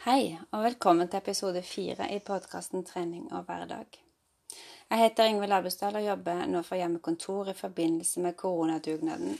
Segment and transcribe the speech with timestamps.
[0.00, 3.98] Hei, og velkommen til episode fire i podkasten Trening og hverdag.
[4.88, 9.34] Jeg heter Ingvild Abusdal og jobber nå fra hjemmekontor i forbindelse med koronadugnaden.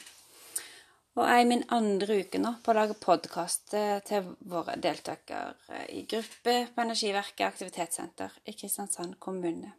[1.17, 3.73] Og jeg er i min andre uke nå på å lage podkast
[4.11, 9.72] til våre deltakere i gruppe på Energiverket aktivitetssenter i Kristiansand kommune.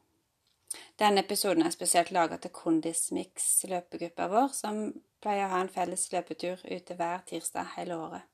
[0.98, 4.88] Denne episoden er spesielt laga til Kondismix løpegruppa vår, som
[5.22, 8.31] pleier å ha en felles løpetur ute hver tirsdag hele året.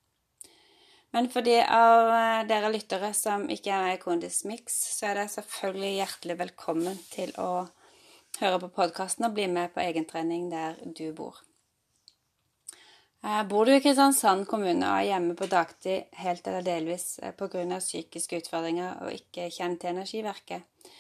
[1.18, 5.18] Men for de av eh, dere lyttere som ikke er i Kondis Mix, så er
[5.18, 7.64] det selvfølgelig hjertelig velkommen til å
[8.38, 11.40] høre på podkasten og bli med på egentrening der du bor.
[13.26, 17.34] Eh, bor du i Kristiansand kommune og er hjemme på dagtid helt eller delvis eh,
[17.34, 17.66] pga.
[17.80, 20.94] psykiske utfordringer og ikke kjenner til Energiverket,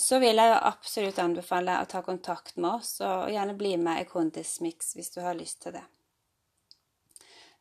[0.00, 4.08] så vil jeg absolutt anbefale å ta kontakt med oss og gjerne bli med i
[4.08, 5.84] Kondis Mix hvis du har lyst til det.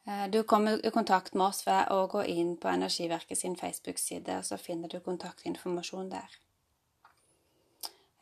[0.07, 4.41] Eh, du kommer i kontakt med oss ved å gå inn på Energiverket sin Facebook-side,
[4.43, 6.37] så finner du kontaktinformasjon der.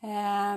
[0.02, 0.56] Eh,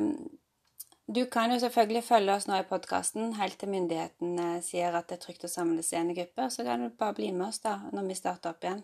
[1.10, 5.18] du kan jo selvfølgelig følge oss nå i podkasten helt til myndighetene sier at det
[5.18, 6.50] er trygt å samles i en gruppe.
[6.54, 8.84] Så kan du bare bli med oss da når vi starter opp igjen.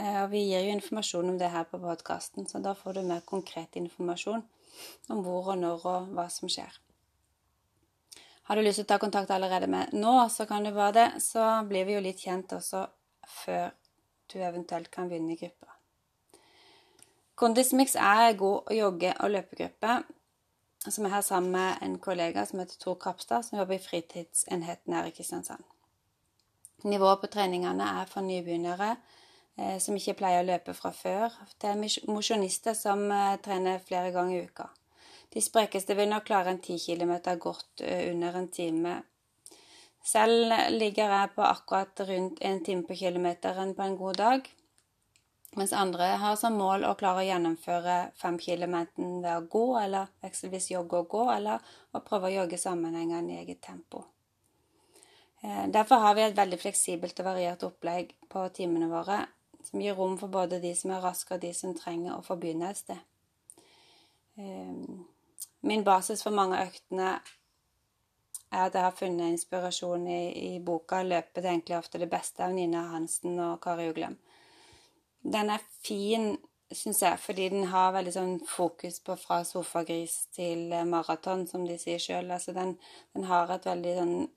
[0.00, 3.08] Eh, og vi gir jo informasjon om det her på podkasten, så da får du
[3.08, 4.44] mer konkret informasjon
[5.08, 6.76] om hvor og når og hva som skjer.
[8.50, 11.08] Har du lyst til å ta kontakt allerede med nå, så kan du bare det.
[11.22, 11.38] Så
[11.70, 12.80] blir vi jo litt kjent også
[13.44, 13.68] før
[14.32, 15.76] du eventuelt kan begynne i gruppa.
[17.38, 20.00] Kondismix er god jogge- og løpegruppe
[20.88, 24.98] som er her sammen med en kollega som heter Tor Krapstad, som jobber i fritidsenheten
[24.98, 25.62] her i Kristiansand.
[26.90, 28.96] Nivået på treningene er for nybegynnere
[29.54, 34.40] eh, som ikke pleier å løpe fra før, til mosjonister som eh, trener flere ganger
[34.40, 34.72] i uka.
[35.30, 38.96] De sprekeste vil nok klare en 10 km godt eh, under en time.
[40.04, 44.48] Selv ligger jeg på akkurat rundt en time på kilometeren på en god dag,
[45.56, 50.10] mens andre har som mål å klare å gjennomføre 5 km ved å gå, eller
[50.24, 51.60] vekselvis jogge og gå, eller
[51.92, 54.04] å prøve å jogge sammenhengende i eget tempo.
[55.42, 59.20] Eh, derfor har vi et veldig fleksibelt og variert opplegg på timene våre,
[59.62, 62.38] som gir rom for både de som er raske, og de som trenger å få
[62.40, 63.06] begynne et sted.
[65.62, 67.20] Eh, Min basis for mange av øktene
[68.50, 72.52] er at jeg har funnet inspirasjon i, i boka 'Løpet egentlig ofte det beste' av
[72.52, 74.18] Nina Hansen og Kari Uglem.
[75.22, 76.38] Den er fin,
[76.72, 81.78] syns jeg, fordi den har veldig sånn fokus på fra sofagris til maraton, som de
[81.78, 82.30] sier sjøl.
[82.30, 82.78] Altså den,
[83.14, 84.28] den, har et veldig sånn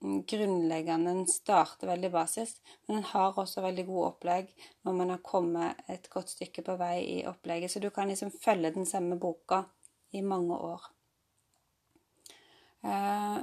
[0.00, 2.54] grunnleggende Den starter veldig basis,
[2.86, 4.48] men den har også veldig gode opplegg
[4.82, 7.70] når man har kommet et godt stykke på vei i opplegget.
[7.70, 9.66] Så du kan liksom følge den samme boka
[10.12, 10.90] i mange år.
[12.84, 13.38] Eh,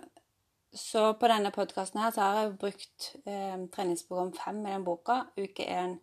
[0.74, 5.24] så på denne podkasten her så har jeg brukt eh, treningsprogram fem i den boka,
[5.38, 5.98] uke én.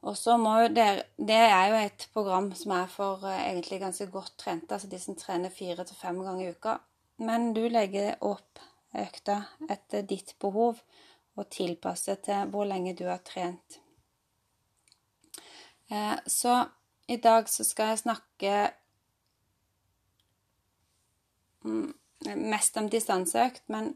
[0.00, 3.80] Og så må jo dere Det er jo et program som er for eh, egentlig
[3.82, 6.78] ganske godt trente, altså de som trener fire til fem ganger i uka.
[7.20, 8.60] Men du legger opp
[8.96, 10.80] økta etter ditt behov
[11.36, 13.78] og tilpasser til hvor lenge du har trent.
[16.26, 16.54] Så
[17.10, 18.50] i dag så skal jeg snakke
[21.64, 23.94] mest om distanseøkt, men,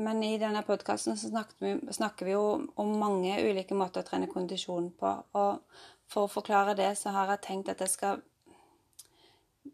[0.00, 4.90] men i denne podkasten snakker, snakker vi jo om mange ulike måter å trene kondisjon
[4.98, 5.12] på.
[5.36, 8.24] Og for å forklare det, så har jeg tenkt at jeg skal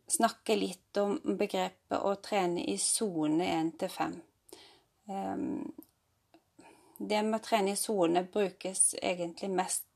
[0.09, 4.19] snakke litt om begrepet å trene i sone 1 til 5.
[5.13, 5.73] Ehm,
[6.99, 9.87] det med å trene i sone brukes egentlig mest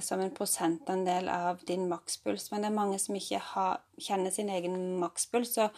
[0.00, 2.50] som en prosentandel av din makspuls.
[2.50, 5.68] Men det er mange som ikke har, kjenner sin egen makspuls, og,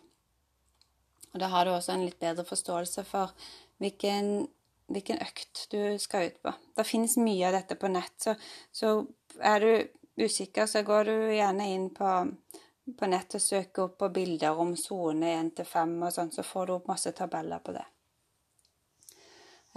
[1.34, 3.34] Og da har du også en litt bedre forståelse for
[3.82, 4.48] hvilken,
[4.90, 6.54] hvilken økt du skal ut på.
[6.78, 8.34] Det finnes mye av dette på nett, så,
[8.74, 8.94] så
[9.38, 12.14] er du usikker, så går du gjerne inn på,
[12.98, 16.46] på nett og søker opp på bilder om sone 1 til 5 og sånn, så
[16.48, 17.86] får du opp masse tabeller på det.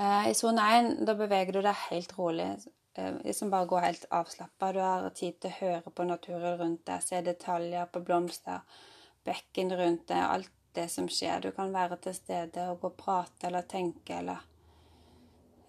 [0.01, 2.55] Eh, I sone 1 da beveger du deg helt rolig
[2.99, 4.73] liksom bare gå helt avslappa.
[4.73, 8.65] Du har tid til å høre på naturen rundt deg, se detaljer på blomster,
[9.25, 11.41] bekken rundt deg, alt det som skjer.
[11.41, 14.43] Du kan være til stede og gå og prate eller tenke eller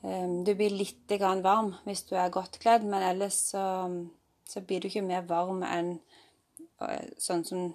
[0.02, 1.12] um, Du blir litt
[1.44, 3.64] varm hvis du er godt kledd, men ellers så,
[4.46, 6.00] så blir du ikke mer varm enn
[7.22, 7.72] sånn som,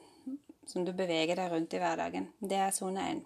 [0.67, 2.31] som, du beveger deg rundt i hverdagen.
[2.41, 3.21] Det er sone én.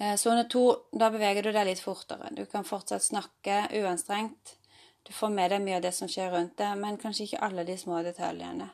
[0.00, 0.64] Sone to,
[0.96, 2.30] da beveger du deg litt fortere.
[2.32, 4.56] Du kan fortsatt snakke uanstrengt.
[5.04, 7.66] Du får med deg mye av det som skjer rundt deg, men kanskje ikke alle
[7.68, 8.70] de små detaljene.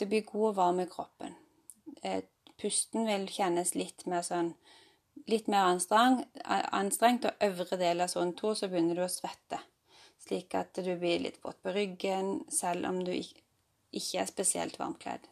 [0.00, 1.36] Det blir god og varm i kroppen.
[2.56, 4.54] Pusten vil kjennes litt mer sånn
[5.26, 9.58] litt mer anstrengt, og øvre del av sone to, så begynner du å svette.
[10.22, 15.24] Slik at du blir litt våt på ryggen, selv om du ikke er spesielt varmkledd.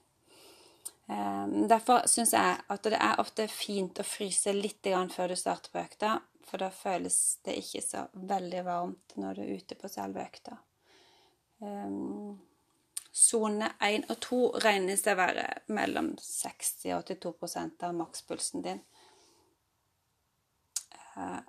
[1.06, 5.72] Ehm, derfor syns jeg at det er ofte fint å fryse litt før du starter
[5.72, 9.88] på økta, for da føles det ikke så veldig varmt når du er ute på
[9.88, 10.58] selve økta.
[11.62, 12.38] Ehm,
[13.14, 18.80] sone 1 og 2 regnes til å være mellom 60 og 82 av makspulsen din.
[21.14, 21.40] Eh,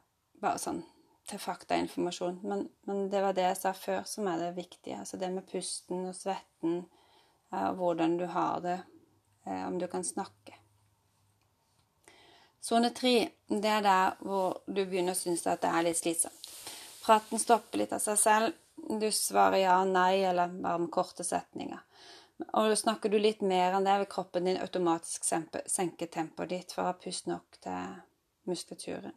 [0.41, 0.83] bare sånn
[1.25, 2.39] til faktainformasjon.
[2.43, 4.99] Men, men, det var det jeg sa før, som er det viktige.
[4.99, 6.83] Altså det med pusten og svetten,
[7.51, 8.77] eh, hvordan du har det,
[9.45, 10.57] om du kan snakke.
[12.65, 16.47] Sone tre, det er der hvor du begynner å synes at det er litt slitsomt.
[17.05, 18.55] Praten stopper litt av seg selv.
[18.75, 21.83] Du svarer ja, nei, eller bare med korte setninger.
[22.57, 26.83] Og snakker du litt mer enn det, vil kroppen din automatisk senke tempoet ditt for
[26.83, 28.01] å ha pust nok til
[28.49, 29.13] muskulaturen.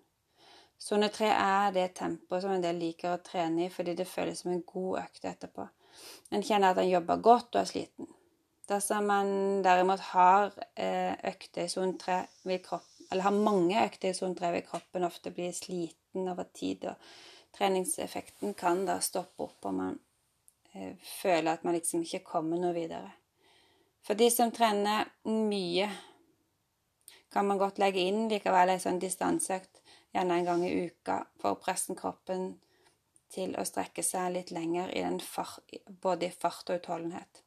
[0.79, 4.45] Sone tre er det tempoet som en del liker å trene i fordi det føles
[4.45, 5.67] som en god økt etterpå.
[6.31, 8.13] En kjenner at en jobber godt og er sliten.
[8.69, 9.31] Dersom man
[9.65, 14.37] derimot har eh, økter i sone 3, vil kroppen eller har mange økter i sone
[14.37, 16.85] 3, vil kroppen ofte bli sliten over tid.
[16.91, 19.97] Og treningseffekten kan da stoppe opp, og man
[20.75, 20.93] eh,
[21.23, 23.15] føler at man liksom ikke kommer noe videre.
[24.05, 25.89] For de som trener mye,
[27.33, 29.83] kan man godt legge inn likevel en sånn distanseøkt
[30.15, 32.55] gjerne en gang i uka, for å presse kroppen
[33.33, 37.45] til å strekke seg litt lenger i far, både i fart og utholdenhet.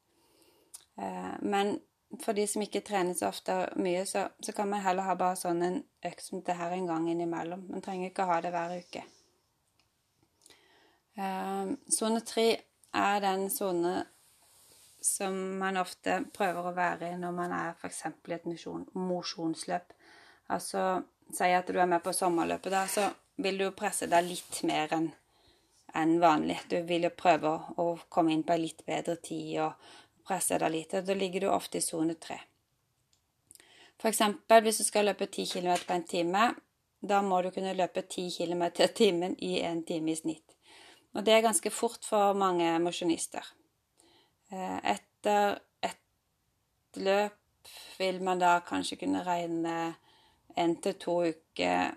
[1.02, 1.78] Eh, men
[2.20, 5.38] for de som ikke trener så ofte mye, så, så, kan man heller ha bare
[5.40, 7.66] sånn en økt som det her en gang innimellom.
[7.72, 9.04] Man trenger ikke ha det hver uke.
[11.16, 12.48] Eh, sone tre
[12.92, 13.94] er den sone
[15.02, 18.04] som man ofte prøver å være i når man er f.eks.
[18.06, 18.46] i et
[18.94, 19.96] mosjonsløp.
[20.52, 21.02] Altså
[21.32, 23.06] Si at du er med på sommerløpet, da, så
[23.40, 25.06] vil du presse deg litt mer enn
[25.96, 26.58] enn vanlig.
[26.68, 29.90] Du vil jo prøve å, komme inn på en litt bedre tid og
[30.26, 32.38] presse deg og Da ligger du ofte i sone tre.
[34.02, 36.54] Eksempel hvis du skal løpe 10 km på en time,
[37.00, 40.56] da må du kunne løpe 10 km i timen i en time i snitt.
[41.14, 43.46] Og det er ganske fort for mange mosjonister.
[44.50, 47.38] Eh, etter et løp
[47.98, 49.94] vil man da kanskje kunne regne
[50.58, 51.94] én til to uker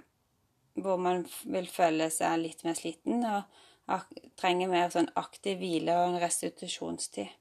[0.76, 4.06] hvor man vil føle seg litt mer sliten og
[4.40, 7.32] trenger mer sånn aktiv hvile og en restitusjonstid.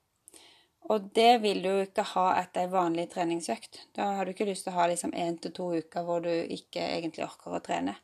[0.93, 3.87] Og det vil du ikke ha etter ei vanlig treningsøkt.
[3.97, 6.33] Da har du ikke lyst til å ha liksom én til to uker hvor du
[6.33, 7.97] ikke egentlig orker å trene.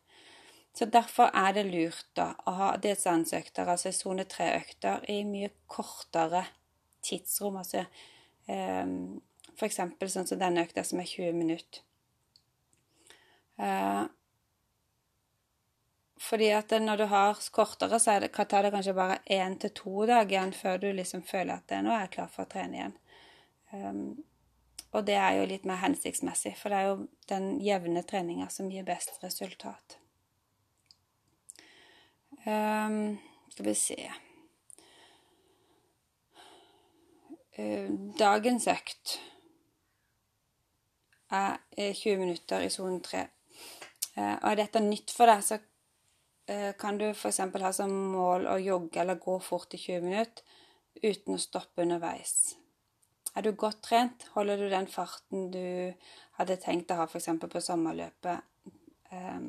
[0.73, 6.45] Så derfor er det lurt da å ha distanseøkter, altså sone tre-økter, i mye kortere
[7.05, 7.59] tidsrom.
[7.61, 7.85] Altså
[8.47, 9.21] um,
[9.59, 11.83] for eksempel sånn som denne økta som er 20 minutter.
[13.61, 14.05] Eh,
[16.21, 19.73] fordi at når du har kortere, så det, kan ta det kanskje bare én til
[19.75, 22.77] to dager igjen før du liksom føler at nå er jeg klar for å trene
[22.77, 22.97] igjen.
[23.73, 24.03] Um,
[24.93, 28.69] og det er jo litt mer hensiktsmessig, for det er jo den jevne treninga som
[28.71, 29.97] gir best resultat.
[32.45, 33.19] Um,
[33.53, 33.99] skal vi se
[37.59, 37.89] uh,
[38.21, 39.19] Dagens økt
[41.31, 43.27] er 20 minutter i sone 3.
[44.17, 45.61] Eh, og er dette nytt for deg, så
[46.79, 47.39] kan du f.eks.
[47.63, 50.43] ha som mål å jogge eller gå fort i 20 minutter
[51.03, 52.57] uten å stoppe underveis.
[53.37, 55.95] Er du godt trent, holder du den farten du
[56.41, 57.29] hadde tenkt å ha f.eks.
[57.39, 58.71] på sommerløpet
[59.15, 59.43] eh,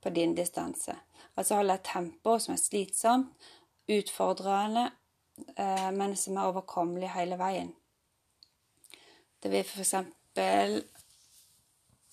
[0.00, 0.96] på din distanse.
[1.36, 3.48] Altså holde et tempo som er slitsomt,
[3.92, 4.88] utfordrende,
[5.54, 7.74] eh, men som er overkommelig hele veien.
[9.42, 9.94] Det vil f.eks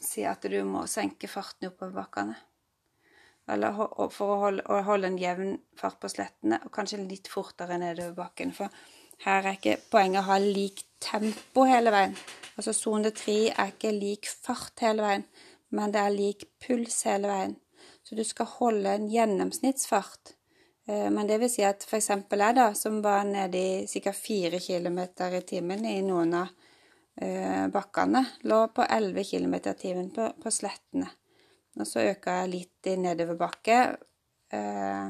[0.04, 2.36] si at du må senke farten i oppoverbakkene.
[3.52, 3.76] Eller
[4.14, 8.16] for å holde, å holde, en jevn fart på slettene, og kanskje litt fortere nedover
[8.22, 8.54] bakken.
[8.56, 8.72] For
[9.26, 12.16] her er ikke poenget å ha lik tempo hele veien.
[12.56, 15.28] Altså sone tre er ikke lik fart hele veien,
[15.76, 17.58] men det er lik puls hele veien.
[18.04, 20.36] Så du skal holde en gjennomsnittsfart.
[20.88, 22.10] Eh, men det vil si at f.eks.
[22.14, 24.16] jeg, da, som var nede i ca.
[24.16, 26.52] 4 km i timen i noen av
[27.16, 31.12] Eh, bakkene lå på 11 km i timen på, på, slettene.
[31.80, 33.78] Og så øka jeg litt i nedoverbakke
[34.54, 35.08] eh,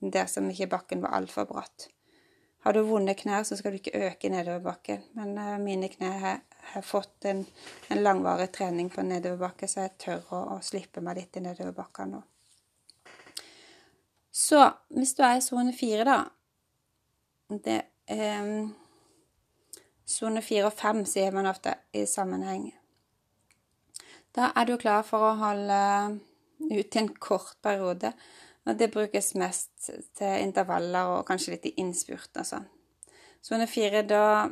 [0.00, 1.88] der som ikke bakken var altfor bratt.
[2.60, 5.02] Har du vonde knær, så skal du ikke øke nedoverbakken.
[5.16, 6.40] Men uh, mine knær har,
[6.72, 7.46] har fått en,
[7.88, 12.12] en, langvarig trening på nedoverbakke, så jeg tør å, å slippe meg litt i nedoverbakken
[12.16, 12.20] nå.
[14.30, 14.60] Så
[14.92, 17.80] hvis du er i sone fire, da det,
[18.12, 18.70] um,
[20.10, 22.64] Sone fire og fem sier man ofte i sammenheng.
[24.36, 25.80] Da er du klar for å holde
[26.70, 28.12] ut i en kort periode.
[28.68, 32.68] Og det brukes mest til intervaller og kanskje litt i innspurt og sånn.
[33.40, 34.50] Sone fire, da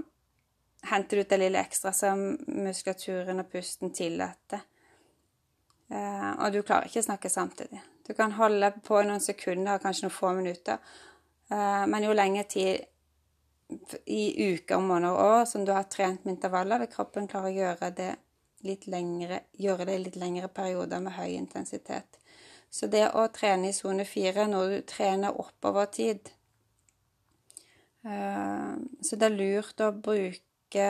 [0.89, 4.65] henter du ut det lille ekstra som muskulaturen og pusten tillater.
[5.93, 7.81] Eh, og du klarer ikke å snakke samtidig.
[8.09, 10.81] Du kan holde på i noen sekunder, kanskje noen få minutter.
[11.53, 12.87] Eh, men jo lengre tid
[14.09, 17.59] i uker, måneder og år som du har trent med intervaller, vil kroppen klare å
[17.59, 18.15] gjøre det
[18.67, 22.19] litt lengre, gjøre det i litt lengre perioder med høy intensitet.
[22.71, 26.29] Så det å trene i sone fire når du trener oppover tid
[28.05, 30.89] eh, Så det er lurt å bruke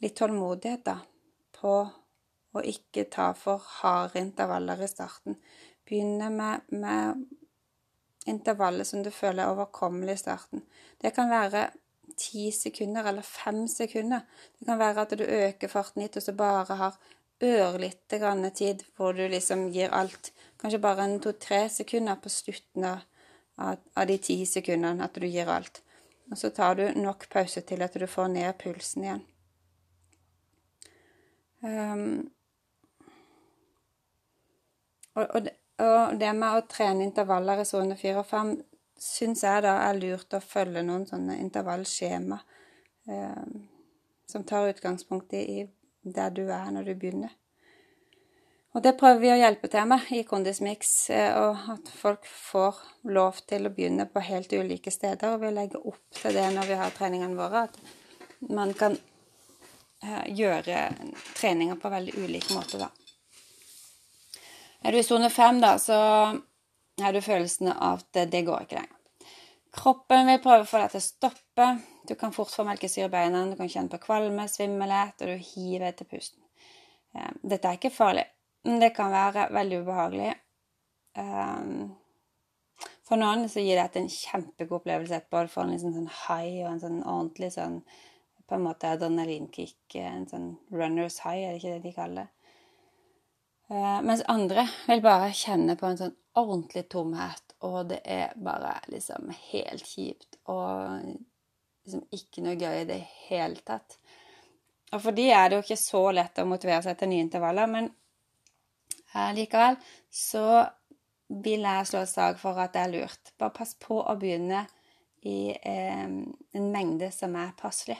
[0.00, 0.98] litt tålmodighet, da,
[1.56, 1.74] på
[2.56, 5.36] å ikke ta for harde intervaller i starten.
[5.88, 7.26] Begynne med, med
[8.28, 10.64] intervallet som du føler er overkommelig i starten.
[11.00, 11.68] Det kan være
[12.16, 14.24] ti sekunder eller fem sekunder.
[14.58, 16.98] Det kan være at du øker farten litt, og så bare har
[17.42, 20.32] ørlite grann tid hvor du liksom gir alt.
[20.60, 23.02] Kanskje bare en to-tre sekunder på slutten av,
[23.56, 25.82] av, de ti sekundene at du gir alt.
[26.30, 29.26] Og så tar du nok pause til at du får ned pulsen igjen.
[31.66, 32.30] Um,
[35.14, 35.48] og, og,
[35.82, 38.56] og det med å trene intervaller i sone 4 og 5
[39.00, 42.38] syns jeg da er lurt å følge noen sånne intervallskjema
[43.08, 43.42] eh,
[44.26, 45.66] som tar utgangspunkt i
[46.06, 47.34] der du er når du begynner.
[48.76, 52.82] Og det prøver vi å hjelpe til med i Kondismix, eh, og at folk får
[53.08, 55.32] lov til å begynne på helt ulike steder.
[55.32, 58.98] Og vi legger opp til det når vi har treningene våre, at man kan
[60.04, 60.90] eh, gjøre
[61.38, 62.90] treninger på veldig ulike måter, da.
[64.84, 65.96] Er du i sone fem, da, så
[67.02, 68.92] har du følelsen av at det går ikke lenger.
[69.76, 71.66] Kroppen vil prøve å få deg til å stoppe.
[72.08, 75.48] Du kan fort få melkesyre i beina, du kan kjenne på kvalme, svimmelhet, og du
[75.50, 76.40] hiver etter pusten.
[77.12, 78.24] Eh, dette er ikke farlig,
[78.64, 80.32] men det kan være veldig ubehagelig.
[81.20, 81.70] Eh,
[83.06, 85.44] for noen så gir dette en kjempegod opplevelse etterpå.
[85.44, 87.80] Du får en liksom sånn high og en sånn ordentlig sånn
[88.46, 89.98] på en måte adrenalinkick.
[90.00, 92.35] En sånn runners high, er det ikke det de kaller det?
[93.66, 98.76] Uh, mens andre vil bare kjenne på en sånn ordentlig tomhet, og det er bare
[98.92, 101.02] liksom helt kjipt og
[101.86, 103.98] liksom ikke noe gøy i det hele tatt.
[104.94, 107.70] Og for de er det jo ikke så lett å motivere seg til nye intervaller,
[107.70, 107.90] men
[109.16, 109.80] uh, likevel
[110.12, 110.46] så
[111.26, 113.32] vil jeg slå et slag for at det er lurt.
[113.38, 114.62] Bare pass på å begynne
[115.26, 117.98] i eh, en mengde som er passelig.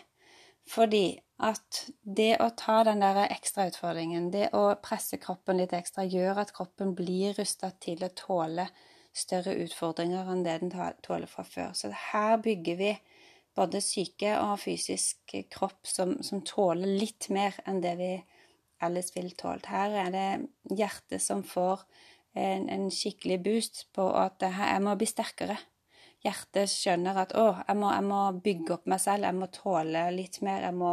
[0.67, 6.07] Fordi at det å ta den der ekstra utfordringen, det å presse kroppen litt ekstra,
[6.09, 8.69] gjør at kroppen blir rusta til å tåle
[9.17, 10.73] større utfordringer enn det den
[11.05, 11.77] tåler fra før.
[11.77, 12.91] Så her bygger vi
[13.57, 18.11] både syke og fysisk kropp som, som tåler litt mer enn det vi
[18.85, 19.71] ellers ville tålt.
[19.73, 21.87] Her er det hjertet som får
[22.37, 25.57] en, en skikkelig boost på at jeg må bli sterkere
[26.27, 30.03] hjertet skjønner at å, jeg må, jeg må, bygge opp meg selv, jeg må tåle
[30.15, 30.67] litt mer.
[30.67, 30.93] Jeg må,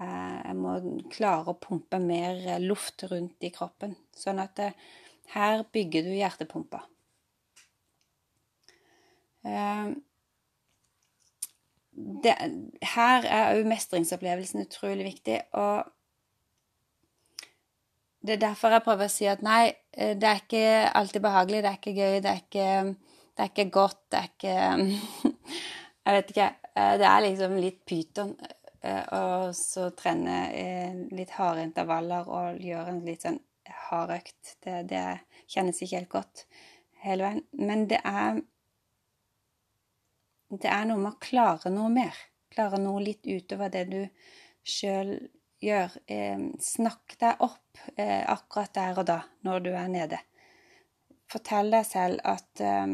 [0.00, 0.74] eh, jeg må
[1.12, 3.96] klare å pumpe mer luft rundt i kroppen.
[4.16, 4.76] Sånn at eh,
[5.34, 6.82] her bygger du hjertepumpa.
[9.44, 9.94] Eh,
[12.24, 12.36] det,
[12.96, 15.44] her er òg mestringsopplevelsen utrolig viktig.
[15.52, 15.90] og
[18.24, 21.68] det er derfor jeg prøver å si at nei, det er ikke alltid behagelig, det
[21.68, 22.68] er ikke gøy, det er ikke
[23.34, 25.32] det er ikke godt, det er ikke
[26.04, 26.50] Jeg vet ikke.
[26.76, 28.34] Eh, det er liksom litt pyton.
[28.84, 30.36] Eh, og så trene
[31.16, 33.40] litt harde intervaller og gjøre en litt sånn
[33.88, 34.56] hard økt.
[34.64, 35.04] Det, det
[35.48, 36.44] kjennes ikke helt godt
[37.04, 37.46] hele veien.
[37.56, 38.42] Men det er
[40.54, 42.14] Det er noe med å klare noe mer.
[42.52, 44.02] Klare noe litt utover det du
[44.62, 45.16] sjøl
[45.64, 45.96] gjør.
[46.06, 50.20] Eh, snakk deg opp akkurat der og da, når du er nede.
[51.32, 52.86] Fortell deg selv at Eh,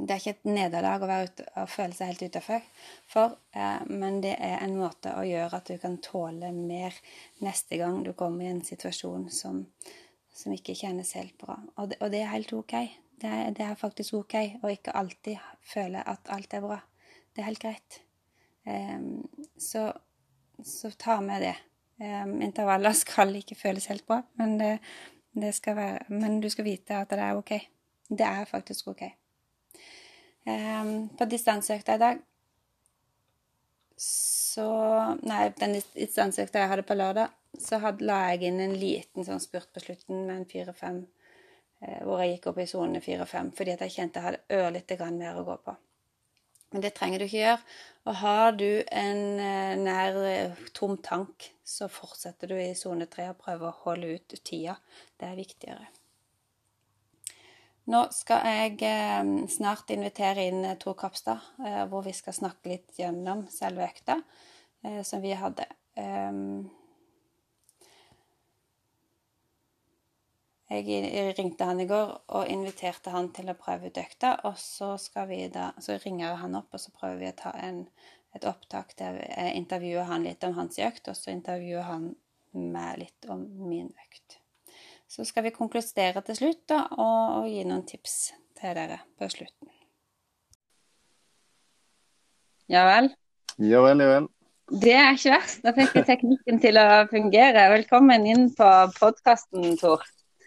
[0.00, 2.64] det er ikke et nederlag å ute å føle seg helt utafor,
[3.10, 3.36] for,
[3.88, 6.96] men det er en måte å gjøre at du kan tåle mer
[7.44, 9.62] neste gang du kommer i en situasjon som,
[10.34, 11.56] som ikke kjennes helt bra.
[11.78, 12.74] Og det, og det er helt OK.
[13.20, 16.80] Det er, det er, faktisk OK å ikke alltid føle at alt er bra.
[17.32, 18.00] Det er helt greit.
[18.66, 19.22] Um,
[19.60, 19.86] så,
[20.60, 21.54] så, ta med det.
[22.00, 24.72] Um, intervaller skal ikke føles helt bra, men, det,
[25.32, 27.54] det være, men du skal vite at det er OK.
[28.10, 29.06] Det er faktisk OK.
[30.44, 32.18] Um, på distanseøkta i dag
[33.96, 34.66] så
[35.26, 39.42] Nei, den distanseøkta jeg hadde på lørdag, så hadde, la jeg inn en liten sånn
[39.42, 41.00] spurt på slutten med en fire-fem,
[41.82, 44.98] eh, hvor jeg gikk opp i sonene fire-fem, fordi at jeg kjente jeg hadde ørlite
[45.00, 45.76] grann mer å gå på.
[46.74, 47.74] Men det trenger du ikke gjøre.
[48.04, 53.30] Og har du en eh, nær eh, tom tank, så fortsetter du i sone tre
[53.30, 54.74] og prøver å holde ut tida.
[55.18, 55.86] Det er viktigere.
[57.84, 62.70] Nå skal jeg eh, snart invitere inn eh, Tor Kapstad, eh, hvor vi skal snakke
[62.70, 64.22] litt gjennom selve økta
[65.08, 65.64] som vi hadde.
[70.68, 74.34] Jeg ringte han i går og inviterte han til å prøve ut økta.
[74.44, 74.90] Og så,
[75.56, 77.86] da, så ringer han opp, og så prøver vi å ta en,
[78.36, 82.10] et opptak der jeg intervjuer han litt om hans økt, og så intervjuer han
[82.52, 84.43] meg litt om min økt.
[85.14, 89.70] Så skal vi konkludere til slutt da, og, gi noen tips til dere på slutten.
[92.72, 93.12] Ja vel?
[93.62, 94.26] Ja vel, ja vel.
[94.82, 95.60] Det er ikke verst.
[95.62, 97.68] Da fikk vi teknikken til å fungere.
[97.76, 100.02] Velkommen inn på podkasten, Tor.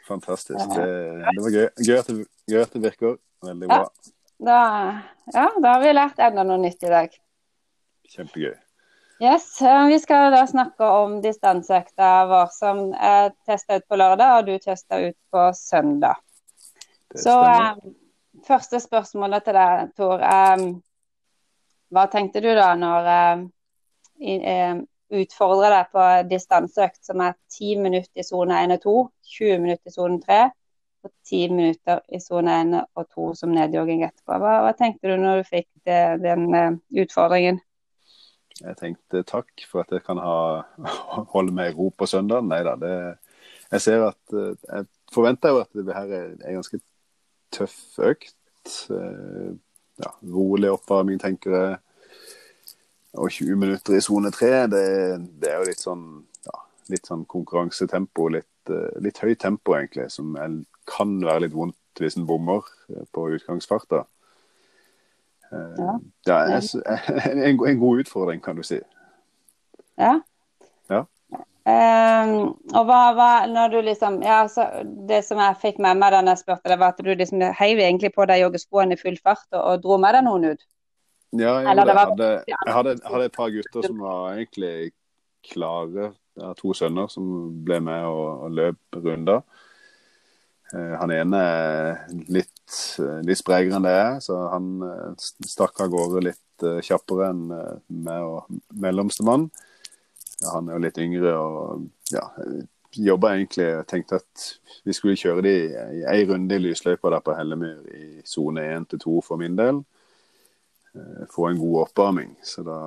[0.09, 0.75] Fantastisk.
[0.75, 0.91] Det,
[1.23, 1.65] det var gøy.
[1.87, 3.17] Gøy at, det, gøy at, det, virker.
[3.47, 3.81] Veldig bra.
[3.85, 5.01] Ja da,
[5.33, 7.13] ja, da har vi lært enda noe nytt i dag.
[8.13, 8.53] Kjempegøy.
[9.19, 14.45] Yes, Vi skal da snakke om distanseøkta vår som er testa ut på lørdag, og
[14.45, 16.19] du testa ut på søndag.
[17.17, 17.95] Så um,
[18.45, 20.21] første spørsmålet til deg, Tor.
[20.21, 20.67] Um,
[21.89, 23.49] hva tenkte du da når jeg
[24.27, 28.95] utfordrer utfordra deg på distanseøkt som er 10 minutter i sone 1 og 2,
[29.37, 30.39] 20 minutter i sone 3
[31.07, 34.35] og 10 minutter i sone 1 og 2 som nedjogging etterpå.
[34.43, 36.51] Hva, hva, tenkte du når du fikk det, den
[36.91, 37.61] utfordringen?
[38.57, 40.37] Jeg tenkte takk for at jeg kan ha,
[41.33, 42.49] holde meg i ro på søndagen.
[42.51, 42.75] Nei da.
[42.81, 42.93] Det,
[43.71, 46.79] jeg ser at eh, Jeg forventer jo at det her er en ganske
[47.53, 48.37] tøff økt.
[48.91, 49.51] Eh,
[50.03, 51.77] ja, rolig oppvarming, tenker jeg.
[53.17, 54.85] Og 20 minutter i sone 3, det,
[55.41, 56.03] det, er jo litt sånn,
[56.45, 56.57] ja,
[56.91, 58.27] litt sånn konkurransetempo.
[58.35, 60.35] Litt, eh, litt høyt tempo, egentlig, som
[60.87, 62.67] kan være litt vondt hvis en bommer
[63.15, 64.03] på utgangsfarta.
[65.51, 65.99] Ja.
[66.27, 66.37] ja
[67.31, 68.79] en, en, god utfordring, kan du si.
[69.97, 70.19] Ja.
[70.89, 71.03] ja.
[71.67, 74.69] Um, og hva var når du liksom ja, så
[75.09, 77.81] Det som jeg fikk med meg da jeg spurte deg, var at du liksom heiv
[77.83, 80.63] egentlig på deg joggeskoene i full fart og, og, dro med deg noen ut?
[81.35, 84.93] Ja, jeg, var, hadde, jeg hadde, hadde, et par gutter som var egentlig
[85.43, 86.13] klare.
[86.37, 87.27] Jeg har to sønner som
[87.67, 89.43] ble med og, og løp runder.
[90.73, 91.41] Uh, han ene
[92.27, 92.57] litt
[92.99, 97.29] Eh, litt sprekere enn det er, så han eh, stakk av gårde litt eh, kjappere
[97.31, 99.47] enn meg og mellomstemann.
[100.51, 102.25] Han er jo litt yngre og ja,
[102.93, 104.43] jobba egentlig Tenkte at
[104.85, 105.53] vi skulle kjøre de
[105.97, 109.55] i ei runde i lysløypa der på Hellemyr i sone 1 til 2 for min
[109.57, 109.81] del.
[111.33, 112.35] Få en god oppvarming.
[112.45, 112.77] Så da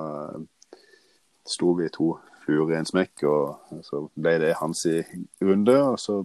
[1.47, 2.13] sto vi to
[2.45, 5.01] fluer i en smekk, og så ble det hans i
[5.43, 5.75] runde.
[5.91, 6.21] Og så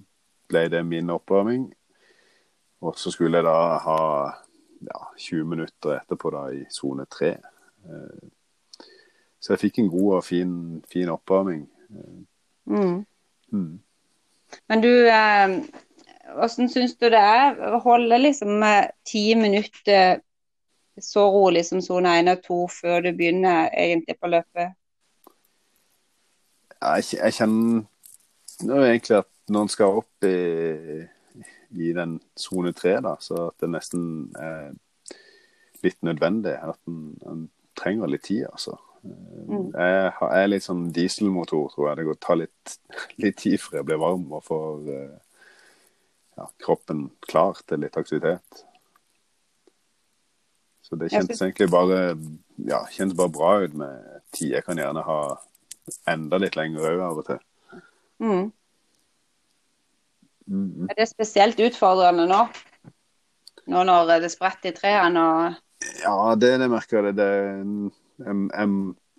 [0.48, 1.66] ble det min oppvarming.
[2.80, 4.00] Og så skulle jeg da ha
[4.87, 7.32] ja, 20 minutter etterpå da i sone 3.
[7.32, 8.28] Eh,
[9.40, 10.52] så jeg fikk en god og fin,
[10.92, 11.66] fin oppvarming.
[12.66, 13.04] Mm.
[13.52, 13.80] Mm.
[14.68, 15.56] Men du, eh,
[16.35, 18.64] hvordan syns du det er å holde liksom
[19.06, 20.20] ti minutter
[21.00, 24.74] så rolig som sone 1 og 2 før du begynner egentlig på løpet?
[26.76, 30.37] Jeg, jeg kjenner egentlig at når en skal opp i
[31.70, 34.02] i den sone tre, da, så at det nesten
[34.40, 34.74] er
[35.85, 36.54] litt nødvendig.
[36.56, 38.78] At en, trenger litt tid, altså.
[39.04, 39.74] Mm.
[39.76, 41.98] Jeg, er litt sånn dieselmotor, tror jeg.
[41.98, 42.76] Det går, tar litt,
[43.22, 45.18] litt tid før jeg blir varm og får eh,
[46.40, 48.64] ja, kroppen klar til litt aktivitet.
[50.87, 52.00] Så det kjentes egentlig bare
[52.62, 54.54] ja, kjentes bare bra ut med tid.
[54.54, 55.20] Jeg kan gjerne ha
[56.09, 57.42] enda litt lenger òg av og til.
[58.22, 58.46] Mm.
[60.46, 60.87] Mm.
[60.90, 62.40] Er det spesielt utfordrende nå?
[63.66, 65.62] Nå når det spretter i trærne og
[66.02, 67.16] Ja, det, det merker jeg.
[67.18, 67.30] Det,
[68.22, 68.68] jeg, jeg,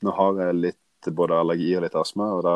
[0.04, 2.56] nå har jeg litt både allergi og litt astma, og da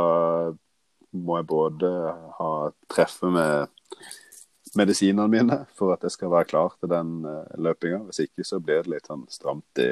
[1.21, 1.91] må jeg både
[2.39, 2.51] ha
[2.91, 3.69] treffe med
[4.77, 8.05] medisinene mine for at jeg skal være klar til den uh, løpinga.
[8.07, 9.91] Hvis ikke så blir det litt sånn stramt i,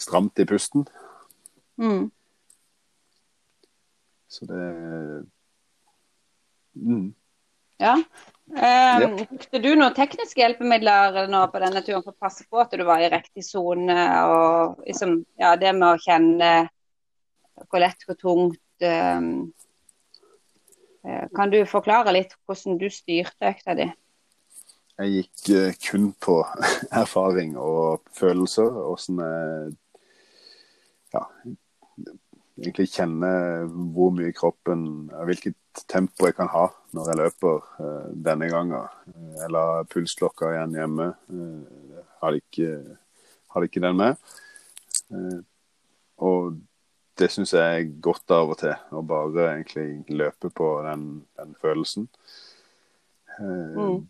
[0.00, 0.86] stramt i pusten.
[1.82, 2.06] Mm.
[4.30, 4.62] Så det
[6.74, 7.10] mm.
[7.84, 7.98] Ja.
[8.44, 12.72] Um, Brukte du noen tekniske hjelpemidler nå på denne turen for å passe på at
[12.76, 13.96] du var i riktig sone?
[14.28, 16.50] Og liksom, ja, det med å kjenne
[17.68, 19.28] hvor lett, hvor tungt um,
[21.36, 23.90] Kan du forklare litt hvordan du styrte økta di?
[24.94, 26.36] jeg gikk uh, kun på
[27.02, 28.70] erfaring og følelser.
[28.92, 29.74] Åssen jeg
[31.14, 31.24] ja,
[32.60, 33.30] egentlig kjenne
[33.94, 34.84] hvor mye kroppen
[35.26, 38.86] Hvilket tempo jeg kan ha når jeg løper uh, denne gangen.
[39.42, 41.08] Eller la pulsklokka igjen hjemme.
[41.26, 42.68] Uh, hadde, ikke,
[43.54, 44.20] hadde ikke den med.
[45.10, 45.40] Uh,
[46.22, 46.60] og
[47.18, 48.74] det syns jeg er godt av og til.
[48.94, 52.06] Å bare egentlig løpe på den, den følelsen.
[53.40, 54.04] Mm.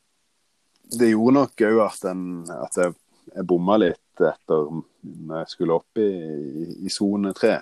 [0.92, 2.92] Det gjorde nok òg at, at, jeg,
[3.32, 4.68] jeg bomma litt etter
[5.00, 7.56] når jeg skulle opp i sone tre.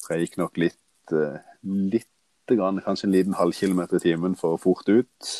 [0.00, 1.14] For jeg gikk nok litt,
[1.62, 5.32] litt grann, kanskje en liten halvkilometer i timen for fort ut.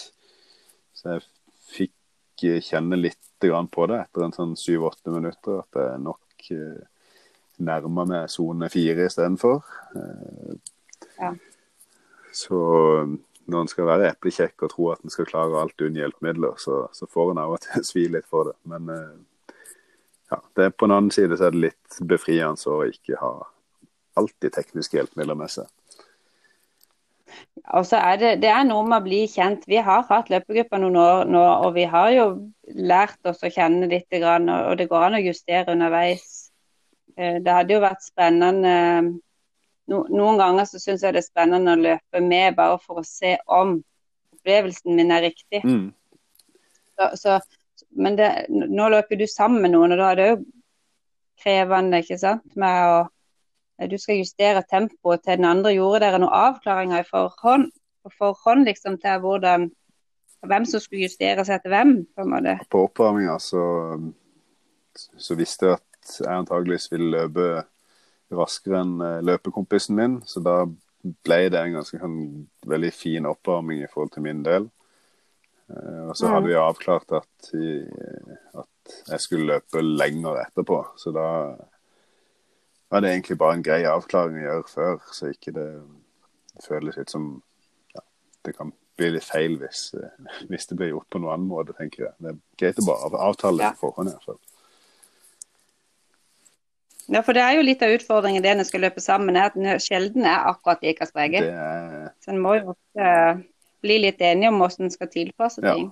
[0.94, 1.26] Så jeg
[1.70, 5.62] fikk kjenne litt grann på det etter en sånn syv-åtte minutter.
[5.64, 6.82] At jeg nok eh,
[7.64, 9.64] nærma meg sone fire istedenfor.
[9.96, 10.54] Eh,
[11.20, 11.32] ja.
[12.32, 12.60] Så
[13.50, 16.84] når en skal være eplekjekk og tro at en skal klare alt uten hjelpemidler, så,
[16.94, 18.58] så får en av og til svi litt for det.
[18.70, 19.54] Men eh,
[20.30, 23.34] ja, det er på en annen side så er det litt befriende å ikke ha
[24.18, 25.68] alltid tekniske hjelpemidler med seg.
[27.76, 29.66] Og så er det, det er noe med å bli kjent.
[29.70, 32.26] Vi har hatt løpegrupper noen år nå, og vi har jo
[32.74, 36.50] lært oss å kjenne litt, og det går an å justere underveis.
[37.16, 38.76] Eh, det hadde jo vært spennende
[39.90, 43.32] Noen ganger så syns jeg det er spennende å løpe med bare for å se
[43.50, 43.72] om
[44.36, 45.64] opplevelsen min er riktig.
[45.66, 45.88] Mm.
[46.94, 47.38] Så, så,
[47.98, 50.36] men det, nå løper du sammen med noen, og da er det jo
[51.42, 53.00] krevende ikke sant, med å
[53.88, 55.72] du skal justere tempoet til den andre.
[55.76, 57.70] Gjorde dere noen avklaringer i forhånd,
[58.04, 59.68] på forhånd liksom, til hvordan,
[60.48, 61.94] hvem som skulle justere seg til hvem?
[62.16, 63.64] På, en oppvarminga så,
[64.96, 67.48] så, visste jeg at jeg antageligvis ville løpe
[68.34, 70.20] raskere enn eh, løpekompisen min.
[70.28, 70.62] Så da
[71.00, 72.20] ble det en ganske en
[72.68, 74.68] veldig fin oppvarming i forhold til min del.
[75.72, 77.52] Eh, og så hadde vi avklart at,
[78.60, 80.82] at jeg skulle løpe lenger etterpå.
[81.00, 81.26] Så da
[82.90, 85.68] var det egentlig bare en grei avklaring å gjøre før, så ikke det
[86.64, 87.32] føles litt som
[87.94, 88.02] ja,
[88.44, 89.90] Det kan bli litt feil hvis,
[90.50, 92.14] hvis, det blir gjort på noen annen måte, tenker jeg.
[92.18, 94.10] Det er greit å bare avtale det på forhånd.
[94.10, 94.40] i hvert fall.
[97.10, 99.48] Ja, for det er jo litt av utfordringen det når en skal løpe sammen, er
[99.48, 101.46] at en sjelden er akkurat like streke.
[101.46, 102.10] Er...
[102.22, 103.08] Så en må jo ofte
[103.82, 105.88] bli litt enige om hvordan en skal tilpasse ting.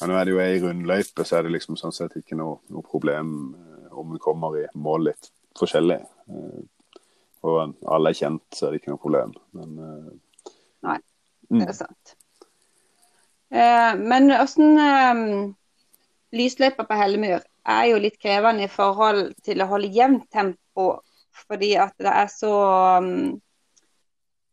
[0.00, 2.58] Ja, nå er det jo ei rundløype, så er det liksom sånn sett ikke noe,
[2.72, 6.00] noe problem eh, om en kommer i mål litt forskjellig.
[6.30, 6.62] Eh,
[7.44, 9.34] og alle er kjent, så er det ikke noe problem.
[9.56, 10.46] Men, uh,
[10.88, 10.98] Nei,
[11.50, 11.58] mm.
[11.60, 12.14] det er sant.
[13.54, 14.00] Mm.
[14.08, 15.18] men åssen uh,
[16.34, 20.88] Lysløypa på Hellemyr er jo litt krevende i forhold til å holde jevnt tempo,
[21.44, 22.54] fordi at det er så
[23.04, 23.34] um,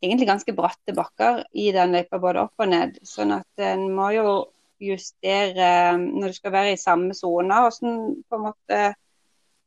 [0.02, 2.96] Egentlig ganske bratte bakker i den løypa, både opp og ned.
[3.06, 4.32] Sånn at en må jo
[4.82, 7.60] justere når du skal være i samme sone.
[7.62, 8.80] Hvordan på en måte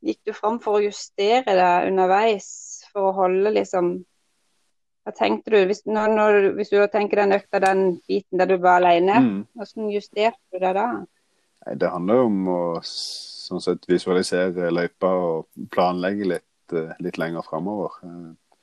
[0.05, 2.49] gikk du fram for å justere det underveis
[2.93, 3.97] for å holde liksom
[5.05, 5.59] Hva tenkte du?
[5.69, 9.35] Hvis, når, når, hvis du tenker den økta, den biten der du var alene, mm.
[9.53, 10.87] hvordan justerte du det da?
[11.67, 17.21] Nei, det handler jo om å sånn sett visualisere løypa og planlegge litt, eh, litt
[17.21, 17.99] lenger framover.
[18.09, 18.63] Eh,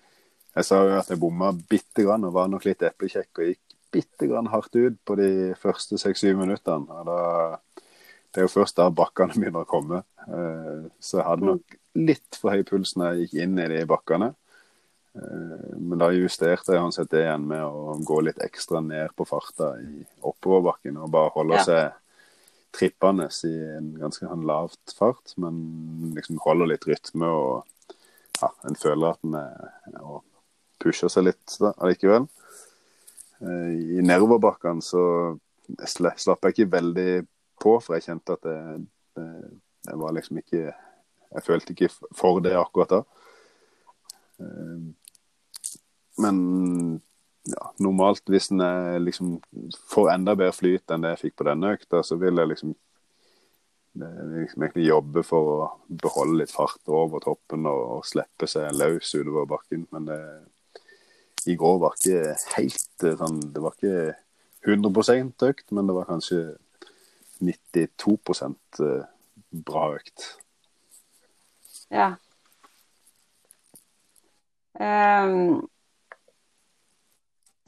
[0.58, 3.77] jeg sa jo at jeg bomma bitte grann og var nok litt eplekjekk og gikk
[3.91, 5.30] bitte grann hardt ut på de
[5.62, 6.89] første seks-syv minuttene.
[6.89, 7.21] og da
[8.32, 10.04] det er jo først da bakkene begynner å komme.
[10.28, 13.82] Eh, så jeg hadde nok litt for høy puls når jeg gikk inn i de
[13.89, 14.32] bakkene.
[15.20, 19.28] Eh, men da justerte jeg uansett det igjen med å gå litt ekstra ned på
[19.28, 21.65] farta i oppoverbakken og bare holde ja.
[21.67, 21.98] seg
[22.72, 25.58] trippende i en ganske sånn lavt fart, men
[26.15, 27.96] liksom holder litt rytme og
[28.39, 30.22] ja, en føler at en er
[30.82, 32.30] pusher seg litt da, allikevel.
[33.44, 35.04] Eh, I nedoverbakkene så
[35.88, 37.12] slapp jeg ikke veldig
[37.62, 38.58] på, for jeg kjente at det,
[39.17, 39.28] det,
[39.88, 40.63] det, var liksom ikke
[41.32, 43.02] Jeg følte ikke for det akkurat da.
[44.41, 44.82] Eh,
[46.21, 46.38] men
[47.47, 48.62] ja, normalt, hvis en
[49.02, 49.38] liksom
[49.89, 52.74] får enda bedre flyt enn det jeg fikk på denne økta, så vil jeg liksom,
[54.36, 55.69] liksom egentlig jobbe for å
[56.04, 59.88] beholde litt fart over toppen og, og slippe seg løs utover bakken.
[59.95, 60.19] Men det,
[61.50, 64.12] i går var ikke helt eh, sånn Det var ikke
[64.69, 66.41] 100% økt, men det var kanskje
[67.41, 68.17] 92
[68.86, 69.04] eh,
[69.65, 70.27] bra økt.
[71.91, 72.13] Ja.
[74.82, 75.67] Um,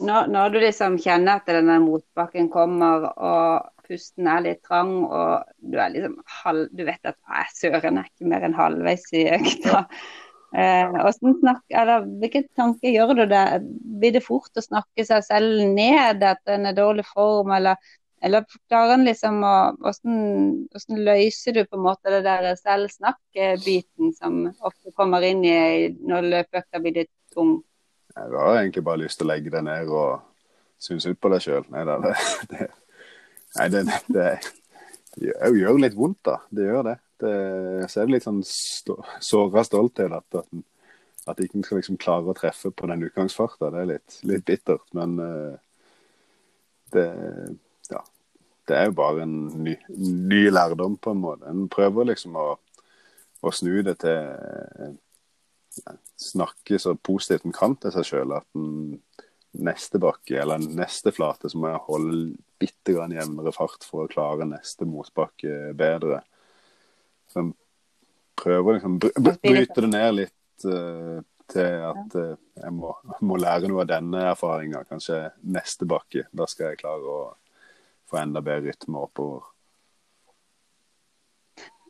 [0.04, 5.44] når, når, du liksom kjenner at denne motbakken kommer, og pusten er litt trang, og
[5.60, 7.20] du er liksom halv, du vet at
[7.58, 9.84] søren er ikke mer enn halvveis i økta.
[10.54, 11.64] Eh, snakk,
[12.22, 13.46] hvilke tanker gjør du det?
[14.00, 17.80] Blir det fort å snakke seg selv ned at en er dårlig form, eller
[18.24, 20.20] eller klarer han liksom å hvordan,
[20.72, 25.58] hvordan, løser du på en måte det der selvsnakk-biten som ofte kommer inn i
[26.00, 27.58] når løpeøkta blir litt tung?
[28.14, 30.22] Jeg har egentlig bare lyst til å legge deg ned og
[30.80, 31.66] synes ut på deg sjøl.
[31.74, 32.14] Nei, det,
[32.54, 32.68] det,
[33.58, 33.84] nei, det,
[34.16, 34.28] det,
[35.18, 36.38] det gjør litt vondt, da.
[36.48, 36.96] Det gjør det.
[37.26, 37.36] det
[37.90, 40.64] så er det litt sånn såra stolthet at, at,
[41.34, 43.74] at ikke skal liksom klare å treffe på den utgangsfarta.
[43.74, 44.88] Det er litt, litt bittert.
[44.96, 45.60] Men uh,
[46.96, 47.08] det
[48.70, 51.48] det er jo bare en ny, ny, lærdom, på en måte.
[51.50, 52.48] En prøver liksom å,
[53.44, 54.98] å snu det til
[55.84, 58.36] ja, Snakke så positivt en kan til seg sjøl.
[58.38, 59.00] At en
[59.54, 62.22] neste bakke, eller neste flate, så må jeg holde
[62.62, 66.22] bitte grann jevnere fart for å klare neste motbakke bedre.
[67.30, 67.52] Så en
[68.40, 71.20] prøver liksom br bryte det ned litt uh,
[71.52, 74.86] til at uh, jeg må, må, lære noe av denne erfaringa.
[74.90, 76.28] Kanskje neste bakke.
[76.32, 77.24] Da skal jeg klare å
[78.14, 79.50] få enda bedre rytme oppover.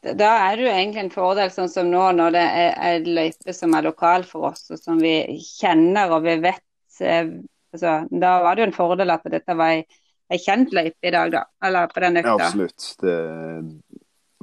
[0.03, 3.55] Da er det jo egentlig en fordel sånn som nå, når det er en løype
[3.55, 7.29] som er lokal for oss, og som vi kjenner og vi vet eh,
[7.71, 9.85] altså, Da var det jo en fordel at dette var ei,
[10.27, 11.45] ei kjent løype i dag, da.
[11.63, 12.35] Eller på den økta.
[12.35, 12.89] Ja, absolutt.
[12.99, 13.15] Det,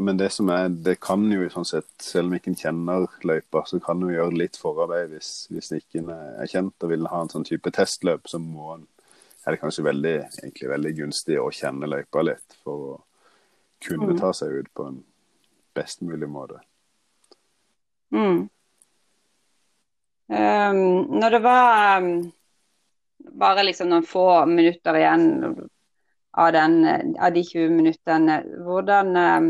[0.01, 3.67] men det som er, det kan jo sånn sett, selv om ikke en kjenner løypa,
[3.69, 7.21] så kan en gjøre litt forarbeid hvis, hvis ikke en er kjent og vil ha
[7.21, 8.33] en sånn type testløp.
[8.33, 8.89] Så må en
[9.47, 12.97] er det kanskje veldig, egentlig veldig gunstig å kjenne løypa litt for å
[13.81, 14.19] kunne mm.
[14.21, 14.99] ta seg ut på en
[15.77, 16.61] best mulig måte.
[18.13, 18.49] Mm.
[20.31, 20.83] Um,
[21.21, 22.11] når det var um,
[23.41, 25.25] bare liksom noen få minutter igjen
[26.31, 26.77] av, den,
[27.19, 29.49] av de 20 minuttene, hvordan um,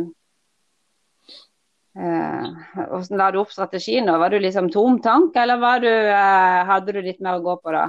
[1.99, 4.09] uh, hvordan la du opp strategien?
[4.09, 7.75] Var du liksom tom tank, eller du, uh, hadde du litt mer å gå på
[7.77, 7.89] da?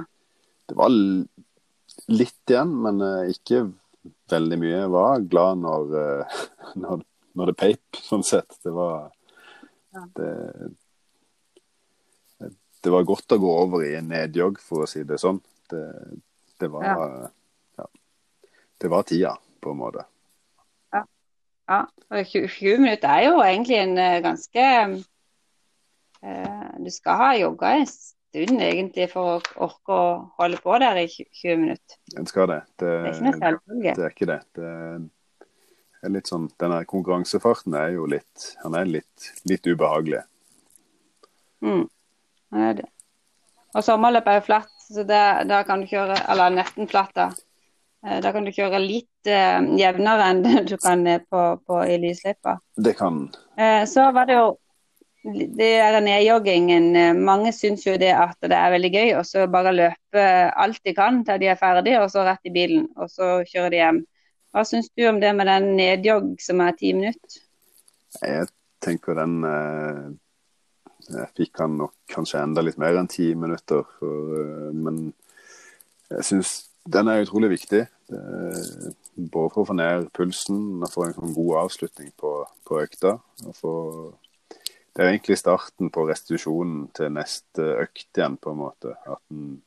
[0.68, 0.92] Det var
[2.08, 3.66] litt igjen, men uh, ikke
[4.32, 4.74] veldig mye.
[4.74, 6.44] Jeg var glad når, uh,
[6.82, 7.02] når,
[7.38, 8.58] når, det peip, sånn sett.
[8.64, 9.10] Det var
[10.16, 10.30] det,
[12.40, 15.40] det, var godt å gå over i en nedjogg, for å si det sånn.
[15.70, 15.84] Det,
[16.60, 17.06] det var ja.
[17.80, 17.88] ja.
[18.82, 20.06] Det var tida, på en måte.
[20.92, 21.04] Ja.
[21.70, 21.80] ja.
[22.10, 24.68] 20, 20 minutter er jo egentlig en uh, ganske
[26.82, 27.72] Du skal ha jogga
[28.32, 30.04] stund egentlig for å orke å
[30.40, 31.98] holde på der i 20 minutter.
[32.16, 32.62] En skal det.
[32.80, 33.94] Det, det er ikke noe selvfølge.
[33.98, 34.40] Det er ikke det.
[34.56, 34.70] det
[36.02, 40.24] er litt sånn, Denne konkurransefarten er jo litt han er litt, litt ubehagelig.
[41.62, 41.86] Mm.
[42.52, 42.88] Det er det.
[43.72, 47.30] Og sommerløp er jo flatt, så da kan du kjøre Eller nesten flatt, da.
[48.06, 52.58] Eh, da kan du kjøre litt eh, jevnere enn du kan på, på, i lysløypa.
[52.76, 53.24] Det kan.
[53.56, 54.48] Eh, så var det jo
[55.22, 56.88] det er nedjoggingen.
[56.98, 60.24] Eh, mange syns jo det at det er veldig gøy og så bare løpe
[60.64, 63.70] alt de kan til de er ferdige, og så rett i bilen, og så kjører
[63.70, 64.00] de hjem.
[64.52, 67.38] Hva syns du om det med den nedjogg som er ti minutter?
[68.20, 68.50] Jeg
[68.84, 70.02] tenker den eh,
[71.12, 75.04] Jeg fikk han nok kanskje enda litt mer enn ti minutter, for, eh, men
[76.10, 77.86] jeg syns den er utrolig viktig.
[79.14, 82.32] både for å få ned pulsen og få en sånn god avslutning på,
[82.66, 83.14] på økta.
[83.46, 83.72] og få
[84.92, 88.94] det er egentlig starten på restitusjonen til neste økt igjen, på en måte.
[89.08, 89.62] At en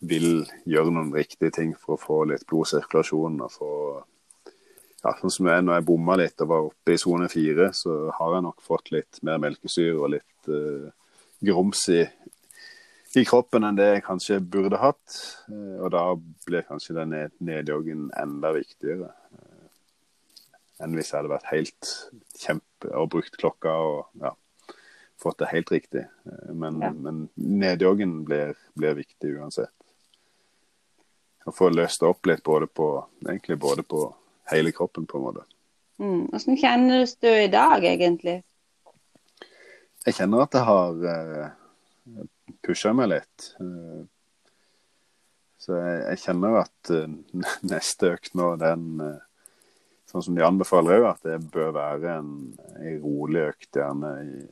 [0.00, 3.40] vil gjøre noen riktige ting for å få litt blodsirkulasjon.
[3.44, 3.72] og få
[5.04, 8.06] ja, sånn som jeg, når jeg bomma litt og var oppe i sone fire, så
[8.16, 10.88] har jeg nok fått litt mer melkesyre og litt uh,
[11.44, 12.00] grums i,
[13.12, 15.20] i, kroppen enn det jeg kanskje burde hatt.
[15.52, 16.06] Uh, og da
[16.48, 19.12] blir kanskje den nedjoggen enda viktigere
[20.82, 21.92] enn hvis jeg hadde vært helt
[22.36, 24.34] kjempe og brukt klokka og ja,
[25.22, 26.04] fått det helt riktig.
[26.24, 26.90] Eh, men, ja.
[26.92, 29.72] men nedjoggen blir, blir, viktig uansett.
[31.46, 32.90] Å få løst opp litt både på,
[33.28, 34.08] egentlig både på
[34.50, 35.46] hele kroppen, på en måte.
[36.02, 36.26] Mm.
[36.32, 38.40] Hvordan kjennes du i dag, egentlig?
[40.06, 42.26] Jeg kjenner at jeg har uh,
[42.66, 43.46] pusha meg litt.
[43.62, 44.04] Uh,
[45.62, 47.06] så jeg, jeg, kjenner at uh,
[47.72, 49.14] neste økt nå, den uh,
[50.10, 52.30] sånn som de anbefaler òg, at det bør være en,
[52.78, 54.44] en rolig økt, gjerne i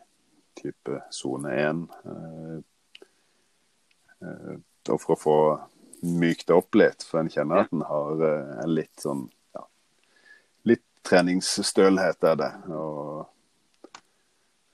[0.59, 1.85] type sone 1.
[2.11, 2.57] Eh,
[4.27, 4.57] eh,
[4.95, 5.37] for å få
[6.05, 8.25] mykt det opp litt, for en kjenner at en har
[8.65, 9.25] en litt sånn
[9.57, 9.63] ja,
[10.69, 12.51] litt treningsstølhet er det.
[12.75, 13.25] Og,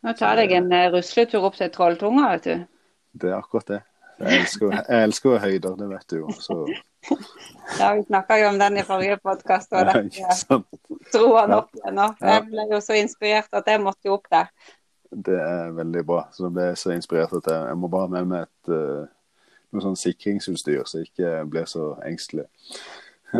[0.00, 2.66] Nå tar jeg en rusletur opp til Trolltunga, vet du.
[3.20, 3.80] Det er akkurat det.
[4.20, 6.34] Jeg elsker, jeg elsker høyder, det vet du jo.
[6.40, 6.62] Så.
[7.78, 9.86] Ja, vi snakka jo om den i forrige podkast, og
[10.18, 10.56] ja,
[11.14, 12.00] dro han opp igjen.
[12.18, 14.50] Jeg ble jo så inspirert at jeg måtte jo opp der.
[15.10, 16.24] Det er veldig bra.
[16.34, 19.06] Så jeg ble så inspirert at jeg, jeg må bare ha med meg et uh,
[19.70, 22.46] noe sånn sikringsutstyr, så jeg ikke blir så engstelig.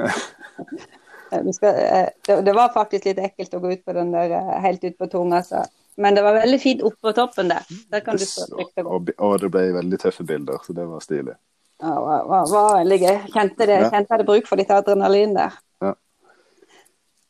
[1.31, 5.11] det, det, var faktisk litt ekkelt å gå ut på den der helt ut på
[5.11, 5.43] tunga.
[5.47, 5.65] Så.
[5.97, 7.67] Men det var veldig fint oppå toppen der.
[7.91, 9.11] Der kan du stå trygt og.
[9.19, 11.37] Og det ble veldig tøffe bilder, så det var stilig.
[11.81, 13.17] Ja, det var, var, var veldig gøy.
[13.35, 13.89] Kjente, det, ja.
[13.89, 15.57] kjente jeg hadde bruk for litt adrenalin der.
[15.83, 15.95] Ja.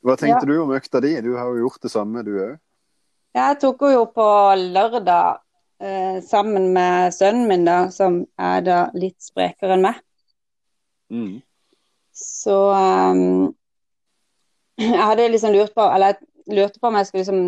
[0.06, 0.48] Hva tenkte ja.
[0.50, 1.14] du om økta di?
[1.24, 2.58] Du har jo gjort det samme, du òg?
[3.38, 4.26] Jeg tok henne jo på
[4.58, 5.38] lørdag
[5.78, 10.02] eh, sammen med sønnen min, da, som er da litt sprekere enn meg.
[11.14, 11.38] Mm.
[12.20, 13.50] Så um,
[14.82, 17.40] jeg hadde liksom lurt på Eller jeg lurte på om jeg skulle liksom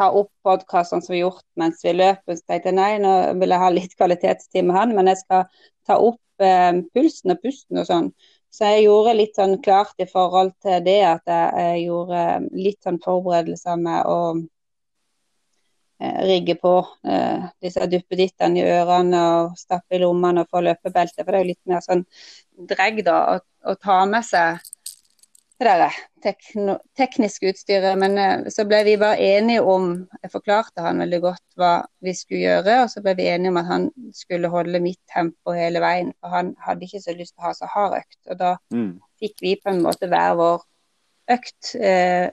[0.00, 2.38] ta opp podkastene som vi har gjort mens vi løper.
[2.38, 5.48] Så tenkte nei, nå vil jeg ha litt kvalitetstid med han, men jeg skal
[5.88, 8.08] ta opp eh, pulsen og pusten og sånn.
[8.50, 12.22] Så jeg gjorde litt sånn klart i forhold til det at jeg, gjorde
[12.56, 14.16] litt sånn forberedelser med å
[16.00, 16.74] eh, rigge på
[17.06, 21.22] eh, disse duppedittene i ørene og stappe i lommene og få løpebelte.
[21.22, 22.04] For det er jo litt mer sånn
[22.72, 23.38] dregg da å,
[23.70, 24.58] å ta med seg
[25.64, 27.98] det der tekno, tekniske utstyret.
[28.00, 29.90] Men eh, så ble vi bare enige om
[30.22, 31.72] Jeg forklarte han veldig godt hva
[32.04, 35.54] vi skulle gjøre, og så ble vi enige om at han skulle holde mitt tempo
[35.56, 36.12] hele veien.
[36.20, 38.20] For han hadde ikke så lyst til å ha så hard økt.
[38.28, 38.92] Og da mm.
[39.22, 40.64] fikk vi på en måte hver vår
[41.36, 41.74] økt.
[41.76, 42.30] Eh,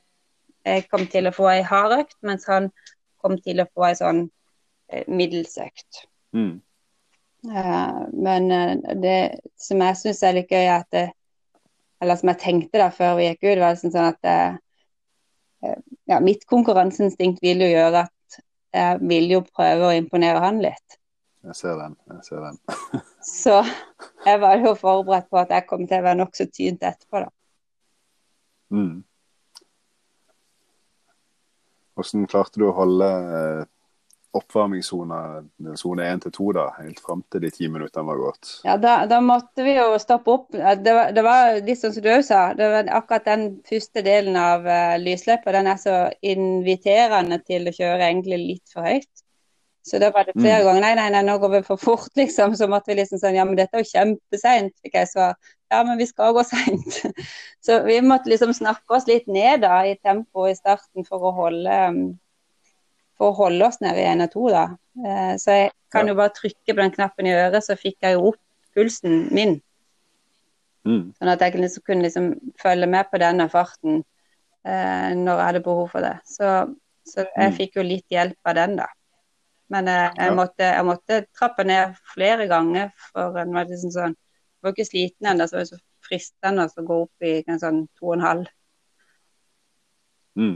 [0.67, 2.71] jeg kom til å få ei hard økt, mens han
[3.23, 4.25] kom til å få ei sånn
[4.91, 6.07] eh, middels økt.
[6.35, 6.57] Mm.
[7.47, 8.49] Men
[8.99, 11.13] det som jeg syns er litt gøy, er at
[12.01, 14.59] eller som jeg tenkte da før vi gikk ut, var liksom sånn at eh,
[16.09, 18.39] ja, mitt konkurranseinstinkt vil jo gjøre at
[18.77, 20.99] jeg vil jo prøve å imponere han litt.
[21.47, 21.95] Jeg ser den.
[22.11, 22.59] jeg ser den.
[23.41, 23.61] så
[24.25, 27.31] jeg var jo forberedt på at jeg kom til å være nokså tynt etterpå, da.
[28.73, 29.03] Mm.
[31.97, 33.61] Hvordan klarte du å holde eh,
[34.37, 35.19] oppvarmingssone
[35.79, 38.51] sone 1 til 2 da, helt fram til de ti minuttene var gått?
[38.67, 40.49] Ja, da, da, måtte vi jo stoppe opp.
[40.55, 42.41] Det var, det var litt sånn som du òg sa.
[42.57, 47.75] det var Akkurat den første delen av uh, lysløpet den er så inviterende til å
[47.75, 49.11] kjøre egentlig litt for høyt.
[49.87, 50.65] Så da var det flere mm.
[50.67, 52.55] ganger nei, nei, nei, nå går vi for fort, liksom.
[52.59, 55.37] Så måtte vi liksom sånn ja, men dette er jo kjempeseint, fikk jeg svar.
[55.71, 57.01] Ja, men vi skal gå seint.
[57.65, 61.33] Så vi måtte liksom snakke oss litt ned da i tempo i starten for å
[61.35, 62.01] holde um,
[63.17, 64.65] for å holde oss nede i 1 og to, Da.
[64.97, 68.17] Eh, så jeg kan jo bare trykke på den knappen i øret, så fikk jeg
[68.17, 68.41] jo opp
[68.77, 69.57] pulsen min.
[70.87, 71.13] Mm.
[71.17, 72.29] Sånn at jeg liksom kunne liksom
[72.61, 74.03] følge med på denne farten
[74.65, 76.15] eh, når jeg hadde behov for det.
[76.29, 76.51] Så,
[77.07, 77.57] så jeg mm.
[77.57, 78.87] fikk jo litt hjelp av den, da.
[79.73, 80.35] Men eh, jeg, ja.
[80.37, 84.87] måtte, jeg, måtte, trappe ned flere ganger, for en var liksom sånn Jeg var ikke
[84.87, 88.15] sliten ennå, så det var så fristende å gå opp i en sånn to og
[88.15, 88.47] en halv.
[90.37, 90.55] Mm.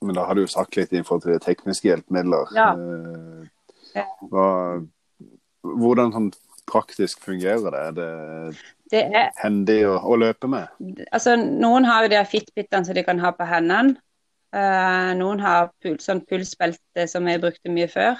[0.00, 2.52] Men da har du jo sagt litt i forhold til tekniske hjelpemidler.
[2.56, 2.70] Ja.
[2.74, 4.46] Eh, hva,
[5.60, 6.30] hvordan sånn
[6.70, 7.80] praktisk fungerer det?
[7.80, 8.10] Er det,
[8.92, 10.70] det er, hendig å, å, løpe med?
[11.10, 13.98] Altså, noen har jo de fitbitene som de kan ha på hendene.
[14.50, 18.18] Uh, noen har puls, sånn pulsbelte som jeg brukte mye før.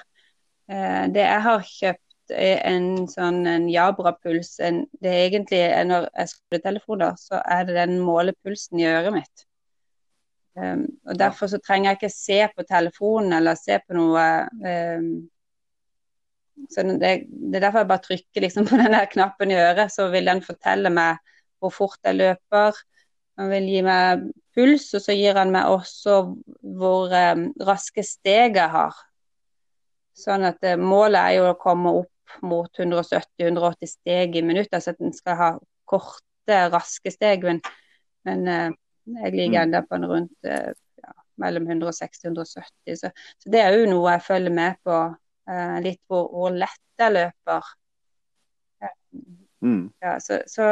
[0.70, 4.52] Uh, det jeg har kjøpt er en sånn en Jabra-puls.
[4.60, 9.16] Det er egentlig når jeg skrur telefoner, så er det den måler pulsen i øret
[9.16, 9.46] mitt.
[10.58, 15.12] Um, og Derfor så trenger jeg ikke se på telefonen eller se på noe um,
[16.68, 19.92] så det, det, er derfor jeg bare trykker liksom på den der knappen i øret,
[19.92, 21.20] så vil den fortelle meg
[21.60, 22.76] hvor fort jeg løper.
[23.40, 26.16] Han vil gi meg puls, og så gir han meg også
[26.76, 28.96] hvor um, raske steg jeg har.
[30.16, 34.92] Sånn at uh, målet er jo å komme opp mot 170-180 steg i minuttet, så
[34.92, 35.50] at en skal ha
[35.88, 37.46] korte, raske steg.
[37.46, 37.62] Men,
[38.28, 38.78] men uh,
[39.16, 39.62] jeg ligger mm.
[39.64, 40.70] ennå på en rundt eh,
[41.02, 42.96] ja, mellom 160 og 170.
[43.02, 45.02] Så, så, det er jo noe jeg følger med på.
[45.50, 47.76] Eh, litt hvor, hvor, lett jeg løper.
[49.60, 49.90] Mm.
[50.00, 50.66] Ja, så, så,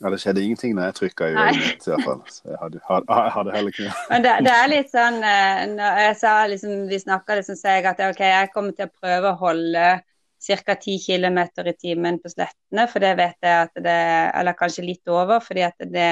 [0.00, 2.22] ja, det skjedde ingenting da jeg trykka i øyet mitt, i hvert fall.
[2.32, 6.00] Så jeg hadde, hadde, hadde heller ikke Men det, det, er litt sånn eh, Når
[6.04, 9.32] jeg sa liksom, vi snakka liksom, sa jeg at OK, jeg kommer til å prøve
[9.32, 9.86] å holde
[10.40, 10.74] ca.
[10.74, 14.00] 10 km i timen på slettene, for det vet jeg at det
[14.40, 16.10] Eller kanskje litt over, fordi at det,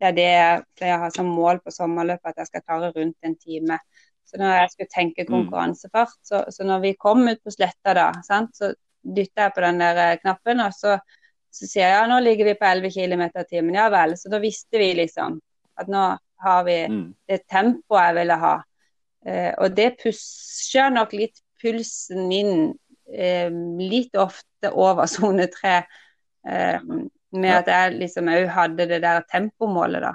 [0.00, 2.90] det er det jeg pleier å ha som mål på sommerløpet, at jeg skal klare
[2.96, 3.78] rundt en time.
[4.26, 5.30] Så når jeg skulle tenke mm.
[5.30, 8.72] konkurransefart, så, så når vi kom ut på sletta da, sant, så
[9.06, 10.96] dytta jeg på den der eh, knappen, og så,
[11.54, 13.76] så sier jeg ja, nå ligger vi på 11 km i timen.
[13.78, 14.16] Ja vel.
[14.18, 15.38] Så da visste vi liksom
[15.76, 16.06] at nå
[16.42, 17.04] har vi mm.
[17.28, 18.56] det tempoet jeg ville ha.
[19.26, 22.74] Eh, og det pusher nok litt pulsen min
[23.12, 25.78] eh, litt ofte over sone tre.
[26.46, 26.80] Eh,
[27.34, 27.58] med ja.
[27.62, 30.12] at jeg liksom òg hadde det der tempomålet, da.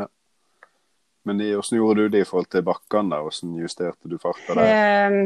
[0.00, 0.06] Ja.
[1.28, 3.22] Men hvordan gjorde du det i forhold til bakkene?
[3.26, 4.70] Hvordan justerte du farta der?
[4.70, 5.18] Eh,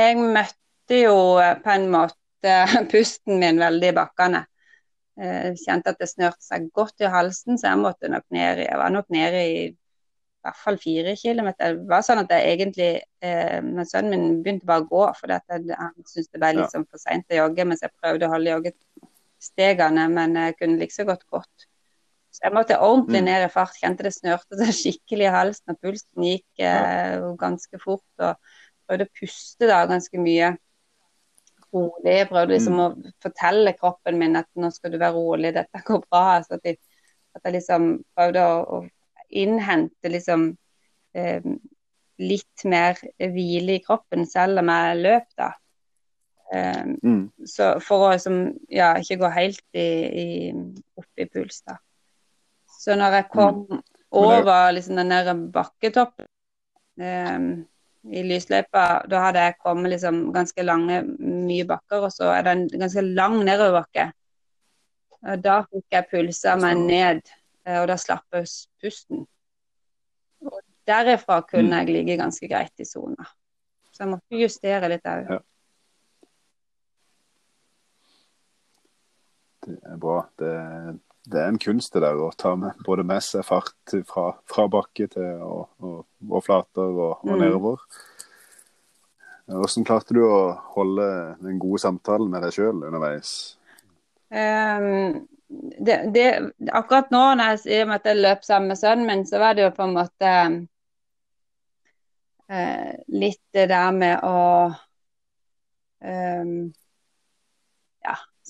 [0.00, 1.18] jeg møtte jo
[1.64, 2.56] på en måte
[2.92, 4.46] pusten min veldig i bakkene.
[5.20, 8.78] Jeg kjente at det snørte seg godt i halsen, så jeg måtte nok ned Jeg
[8.80, 9.56] var nok nede i
[10.40, 11.74] i hvert fall fire kilometer.
[11.76, 15.34] Det var sånn at jeg egentlig eh, men Sønnen min begynte bare å gå, for
[15.34, 18.54] han syntes det ble litt sånn for seint å jogge mens jeg prøvde å holde
[19.40, 21.66] joggestegene, men jeg kunne like så godt gått.
[22.30, 23.26] Så jeg måtte ordentlig mm.
[23.26, 23.76] ned i fart.
[23.80, 28.06] Kjente det snørte seg skikkelig i halsen, og pulsen gikk eh, ganske fort.
[28.20, 28.36] og
[28.86, 30.52] prøvde å puste da ganske mye
[31.72, 32.14] rolig.
[32.14, 32.84] Jeg prøvde liksom mm.
[32.84, 36.40] å fortelle kroppen min at nå skal du være rolig, dette går bra.
[36.46, 36.78] Så at, jeg,
[37.34, 40.52] at jeg liksom prøvde å, å innhente liksom
[41.14, 41.42] eh,
[42.20, 45.54] litt mer hvile i kroppen selv om jeg løp, da.
[46.50, 47.46] Um, mm.
[47.46, 48.40] Så for å som,
[48.72, 49.86] ja, ikke gå helt i,
[50.22, 50.26] i,
[50.98, 51.76] opp i puls, da.
[52.80, 53.82] Så når jeg kom mm.
[54.18, 56.26] over liksom, den der bakketoppen
[56.98, 57.50] um,
[58.10, 62.56] i lysløypa, da hadde jeg kommet liksom ganske lange, mye bakker, og så er det
[62.56, 64.08] en ganske lang nedoverbakke.
[65.44, 67.20] Da fikk jeg pulsa meg ned,
[67.68, 68.48] eh, og da slapp jeg
[68.80, 69.26] pusten.
[70.48, 71.76] Og derifra kunne mm.
[71.76, 73.28] jeg ligge ganske greit i sona.
[73.92, 75.28] Så jeg måtte justere litt òg.
[75.28, 75.40] Ja.
[79.66, 80.22] Det er bra.
[80.38, 80.52] Det,
[81.26, 84.66] det, er en kunst det der å ta med både med seg fart fra, fra
[84.72, 87.42] bakke til og, og, og flater og, og mm.
[87.44, 87.84] nedover.
[89.50, 91.06] Hvordan klarte du å holde
[91.42, 93.32] den gode samtalen med deg sjøl underveis?
[94.30, 96.26] Um, det, det,
[96.70, 99.64] akkurat nå når jeg sier at jeg løp sammen med sønnen min, så var det
[99.66, 100.34] jo på en måte
[102.54, 104.38] uh, litt det der med å
[106.06, 106.70] um,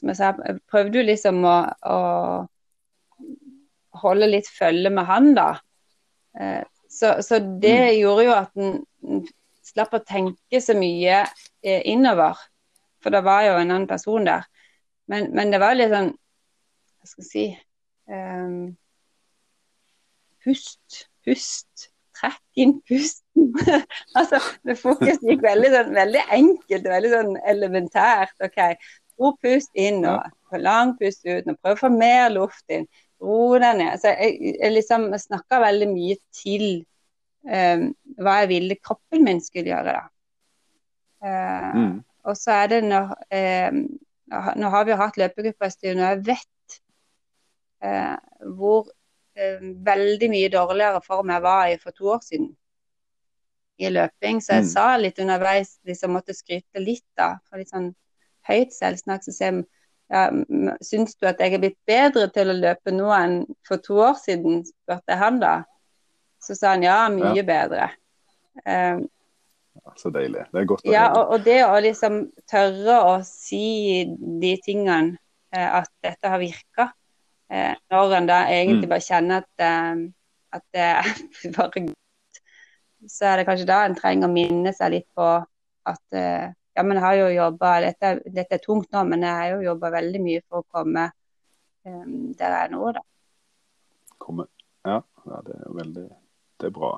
[0.00, 1.98] som jeg sa, jeg prøvde jo liksom å, å
[4.00, 5.50] holde litt følge med han, da.
[6.34, 7.98] Uh, så, så, det mm.
[8.00, 9.20] gjorde jo at en
[9.70, 11.22] slapp å tenke så mye
[11.62, 12.38] eh, innover.
[13.00, 14.48] For det var jo en annen person der.
[15.10, 16.12] Men, men det var litt sånn
[17.00, 17.44] Hva skal jeg si
[18.10, 18.74] um,
[20.44, 21.06] Pust.
[21.26, 21.90] Pust.
[22.20, 23.52] Trekk inn pusten.
[24.18, 28.34] altså, det Fokus gikk veldig, sånn, veldig enkelt, veldig sånn elementært.
[28.44, 28.60] OK,
[29.20, 31.46] stor pust inn og lang pust ut.
[31.46, 32.86] Nå Prøv å få mer luft inn.
[33.20, 33.98] Ro deg ned.
[34.00, 36.64] Så jeg, jeg liksom snakka veldig mye til
[37.44, 39.98] um, hva jeg ville kroppen min skulle gjøre.
[39.98, 40.06] da.
[41.20, 41.98] Uh, mm.
[42.30, 43.12] Og så er det når
[43.72, 43.82] um,
[44.30, 46.74] Nå har vi jo hatt løpegruppe en stund, og jeg vet
[47.82, 52.52] uh, hvor uh, veldig mye dårligere form jeg var i for to år siden
[53.82, 54.38] i løping.
[54.38, 54.70] Så jeg mm.
[54.70, 57.90] sa litt underveis, liksom måtte skryte litt da, for litt sånn
[58.50, 59.24] høyt selvsnakk.
[59.26, 59.62] Så jeg
[60.10, 60.26] ja,
[60.84, 64.18] syns du at jeg er blitt bedre til å løpe nå enn for to år
[64.20, 65.54] siden, spurte jeg han da.
[66.42, 67.46] Så sa han ja, mye ja.
[67.46, 67.90] bedre.
[68.64, 69.04] Um,
[69.96, 70.44] så deilig.
[70.52, 71.20] Det er godt å ja, høre.
[71.20, 72.20] Og, og, det å liksom
[72.50, 74.06] tørre å si
[74.42, 75.18] de tingene,
[75.54, 76.90] eh, at dette har virka,
[77.52, 78.92] eh, når en da egentlig mm.
[78.92, 80.02] bare kjenner at, eh,
[80.58, 81.10] at det er
[81.56, 82.40] bare godt,
[83.08, 85.28] så er det kanskje da en trenger å minne seg litt på
[85.90, 89.36] at eh, ja, men jeg har jo jobba dette, dette, er tungt nå, men jeg
[89.40, 93.04] har jo jobba veldig mye for å komme um, der jeg er nå, da.
[94.20, 94.46] Komme.
[94.86, 96.08] Ja, ja, det er jo veldig
[96.60, 96.90] det er bra.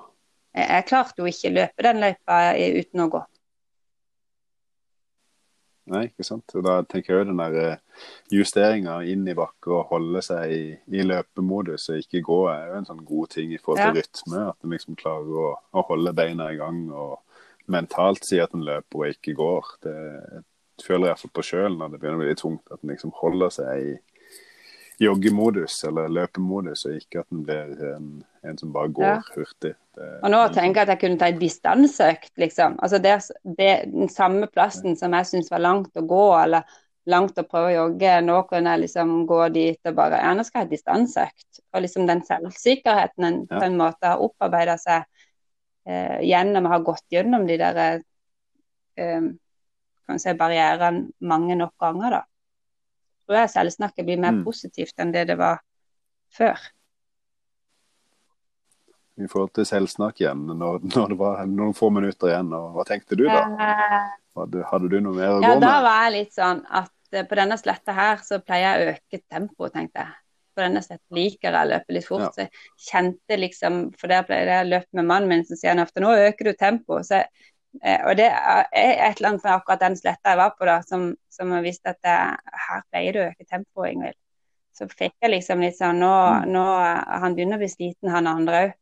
[0.53, 3.23] Jeg klarte jo ikke løpe den løypa uten å gå.
[5.93, 6.53] Nei, ikke sant.
[6.62, 10.62] Da tenker jeg jo den der eh, justeringa inn i bakke og holde seg i,
[10.95, 14.05] i, løpemodus og ikke gå, er jo en sånn god ting i forhold til ja.
[14.05, 14.45] rytme.
[14.53, 17.16] At en liksom klarer å, å, holde beina i gang og
[17.70, 19.74] mentalt si at en løper og ikke går.
[19.84, 19.98] Det
[20.82, 23.54] føler jeg iallfall på sjøl når det begynner å bli tungt, at en liksom holder
[23.54, 23.92] seg i
[25.02, 28.08] joggemodus eller løpemodus, og ikke at en blir en,
[28.46, 29.16] en som bare går ja.
[29.34, 29.72] hurtig.
[29.96, 32.78] Det, og nå tenker jeg at jeg kunne ta en distanseøkt, liksom.
[32.84, 33.16] Altså det,
[33.58, 36.68] det, den samme plassen som jeg syns var langt å gå, eller
[37.10, 40.44] langt å prøve å jogge, nå kunne jeg liksom gå dit og bare Ja, nå
[40.46, 41.62] skal jeg ha distanseøkt.
[41.72, 43.58] Og liksom den selvsikkerheten en ja.
[43.58, 45.08] på en måte har opparbeida seg
[45.87, 47.80] eh, gjennom å ha gått gjennom de der
[48.97, 49.30] eh,
[50.16, 52.22] si, barrierene mange nok ganger, da
[53.33, 54.47] tror jeg selvsnakket blir mer mm.
[54.47, 55.61] positivt enn det det var
[56.33, 56.61] før.
[59.20, 62.87] I forhold til selvsnakk igjen, når, når, det var noen få minutter igjen, og hva
[62.89, 63.43] tenkte du da?
[63.45, 64.11] Eh,
[64.41, 65.55] hadde, hadde du noe mer å ja, gå med?
[65.55, 68.89] Ja, Da var jeg litt sånn at eh, på denne sletta her så pleier jeg
[68.89, 70.18] å øke tempoet, tenkte jeg.
[70.53, 72.26] På denne sletta liker jeg å løpe litt fort.
[72.26, 72.32] Ja.
[72.34, 75.84] Så jeg kjente liksom, for der ble jeg løp med mannen min, så sier han
[75.84, 77.09] ofte nå øker du tempoet.
[77.09, 77.30] Jeg
[77.80, 80.80] Eh, og det er et eller annet med akkurat den sletta jeg var på, da,
[80.84, 82.16] som, som jeg visste at det,
[82.66, 84.18] her pleier du å øke tempoet, Ingvild.
[84.76, 86.53] Så fikk jeg liksom litt sånn Nå, mm.
[86.53, 86.64] nå
[87.22, 88.74] han begynner å bli sliten, han andre òg.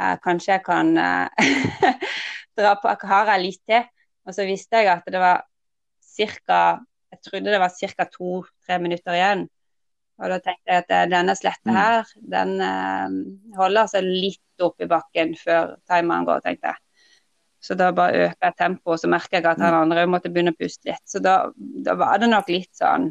[0.00, 1.96] Eh, kanskje jeg kan eh,
[2.58, 3.88] dra på Har jeg litt til?
[4.26, 5.42] Og så visste jeg at det var
[6.14, 6.60] ca.
[7.10, 8.06] Jeg trodde det var ca.
[8.14, 9.46] to-tre minutter igjen.
[10.20, 11.76] Og da tenkte jeg at eh, denne sletta mm.
[11.76, 13.18] her, den eh,
[13.56, 16.84] holder seg litt opp i bakken før timeren går, tenkte jeg.
[17.60, 19.80] Så da bare øker jeg tempoet, så merker jeg at han mm.
[19.84, 21.04] andre måtte begynne å puste litt.
[21.08, 23.10] Så da, da var det nok litt sånn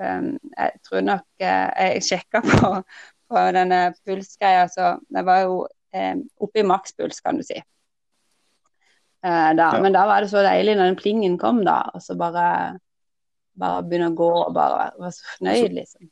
[0.00, 2.70] um, Jeg tror nok Jeg sjekka på,
[3.28, 7.60] på denne pulsgreia, så det var jo um, oppe i makspuls, kan du si.
[9.20, 9.74] Uh, da.
[9.80, 12.78] Men da var det så deilig når den plingen kom, da, og så bare,
[13.60, 16.10] bare begynne å gå og bare være så fornøyd, liksom.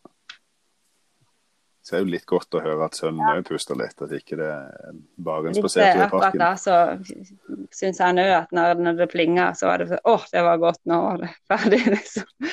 [1.89, 3.43] Så det er jo litt godt å høre at sønnen òg ja.
[3.49, 6.27] puster litt, at ikke det er bare en spasertur i parken.
[6.27, 10.03] Akkurat da så syns han òg at når, når, det plinger, så var det sånn
[10.13, 12.51] Å, det var godt, nå var det ferdig, liksom.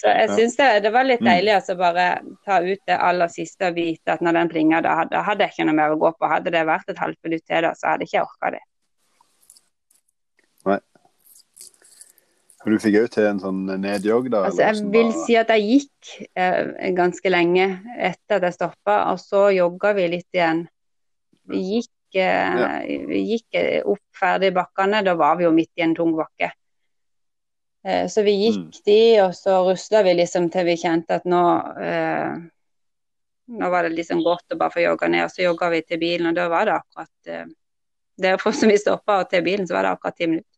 [0.00, 1.28] Så jeg syns det, det, var litt mm.
[1.32, 2.04] deilig å altså, bare
[2.46, 5.56] ta ut det aller siste og vite at når den plinger, da hadde, hadde, jeg
[5.56, 6.30] ikke noe mer å gå på.
[6.30, 8.62] Hadde det vært et halvt minutt til da, så hadde jeg ikke orka det.
[12.60, 14.42] Du fikk òg til en sånn nedjogg, da?
[14.50, 15.22] Altså, jeg vil bare...
[15.24, 20.08] si at jeg gikk eh, ganske lenge etter at jeg stoppa, og så jogga vi
[20.12, 20.66] litt igjen.
[21.48, 22.70] Vi gikk, eh, ja.
[23.16, 26.52] gikk eh, opp ferdig bakkene, da var vi jo midt i en tung bakke.
[27.86, 28.82] Eh, så vi gikk mm.
[28.84, 31.44] de, og så rusla vi liksom til vi kjente at nå
[31.80, 32.40] eh,
[33.50, 35.98] Nå var det liksom godt å bare få jogga ned, og så jogga vi til
[35.98, 37.48] bilen, og da var det akkurat eh,
[38.20, 40.49] Derfor som vi stoppa og til bilen, så var det akkurat ti minutter.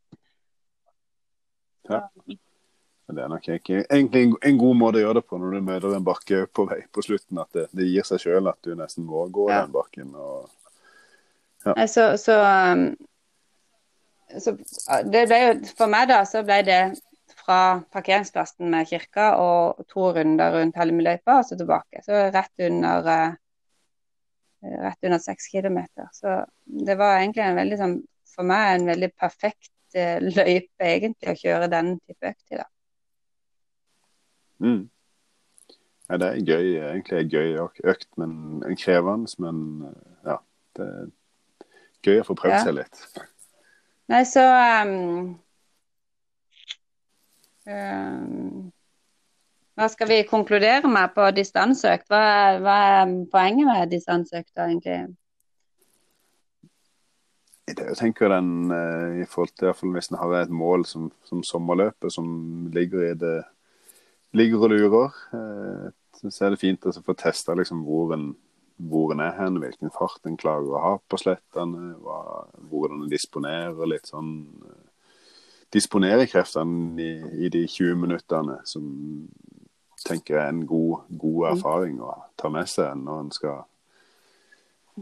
[1.91, 2.07] Ja.
[3.13, 5.65] Det er nok ikke, egentlig en, en, god måte å gjøre det på når du
[5.67, 7.41] møter en bakke på vei på slutten.
[7.43, 9.65] At det, det gir seg sjøl at du nesten må gå ja.
[9.65, 10.15] den bakken.
[10.17, 10.47] Og,
[11.67, 11.75] ja.
[11.91, 12.87] Så, så, um,
[14.33, 14.55] så,
[15.13, 16.81] det ble jo For meg, da, så ble det
[17.43, 22.05] fra parkeringsplassen med kirka og to runder rundt Helmeløypa og så tilbake.
[22.07, 23.39] Så rett under uh,
[24.63, 26.09] rett under seks kilometer.
[26.13, 27.97] Så det var egentlig en veldig sånn,
[28.33, 32.61] for meg en veldig perfekt Eh, løype egentlig å kjøre den type økt i.
[32.61, 32.67] da.
[34.63, 34.83] Mm.
[36.09, 39.33] Ja, det er gøy, egentlig er gøy økt, men krevende.
[39.43, 40.39] Men eh, ja,
[40.79, 41.09] det er
[42.07, 42.63] gøy å få prøvd ja.
[42.67, 43.03] seg litt.
[44.13, 44.43] Nei, så
[44.83, 45.29] um,
[47.71, 48.71] um,
[49.79, 52.09] Hva skal vi konkludere med på distanseøkt?
[52.13, 52.25] Hva,
[52.65, 55.03] hva er poenget med distanseøkta, egentlig?
[57.71, 61.45] Jeg tenker den eh, i forhold til fall hvis en har et mål som, som
[61.47, 62.27] sommerløpet, som
[62.75, 63.37] ligger i det
[64.33, 65.91] ligger og lurer, eh,
[66.31, 68.33] så er det fint å få testa liksom, hvor, en,
[68.77, 71.95] hvor en er hen, hvilken fart en klarer å ha på slettene,
[72.71, 74.33] hvordan en disponerer litt sånn
[74.69, 74.81] eh,
[75.73, 77.13] Disponerer kreftene i,
[77.47, 78.83] i, de 20 minuttene, som
[80.05, 81.47] tenker jeg er en god, god mm.
[81.49, 83.63] erfaring å ta med seg når en skal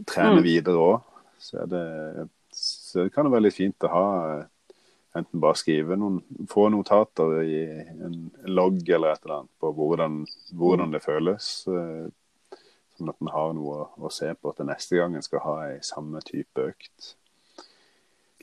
[0.07, 0.45] trene mm.
[0.45, 1.09] videre òg.
[1.43, 1.83] Så er det
[2.91, 4.07] så det kan det være litt fint å ha
[5.17, 7.61] enten bare skrive noen få notater i
[7.91, 8.17] en
[8.47, 10.21] logg eller et eller annet på hvordan,
[10.55, 11.49] hvordan det føles.
[11.67, 12.05] Eh,
[12.97, 15.81] sånn at en har noe å se på til neste gang en skal ha ei
[15.85, 17.11] samme type økt.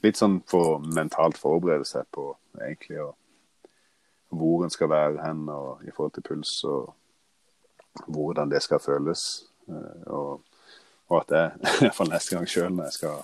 [0.05, 2.31] Litt sånn for mentalt forberede seg på
[2.61, 3.17] egentlig og
[4.29, 6.93] hvor en skal være hen og i forhold til puls og
[8.13, 9.25] hvordan det skal føles.
[9.71, 10.45] Eh, og,
[11.09, 13.23] og at jeg, iallfall neste gang sjøl når jeg skal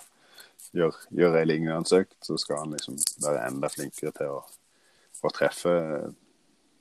[0.74, 4.42] gjør, gjør ei lignende økt, så skal han liksom være enda flinkere til å,
[5.24, 5.74] å treffe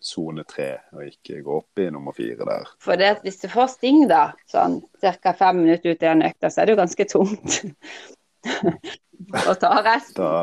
[0.04, 2.72] sone tre, og ikke gå opp i nummer fire der.
[2.84, 5.32] For det, hvis du får sting, da, sånn ca.
[5.38, 7.62] fem minutter ut i den økta, så er det jo ganske tungt
[9.50, 10.20] å ta resten.
[10.20, 10.42] Da,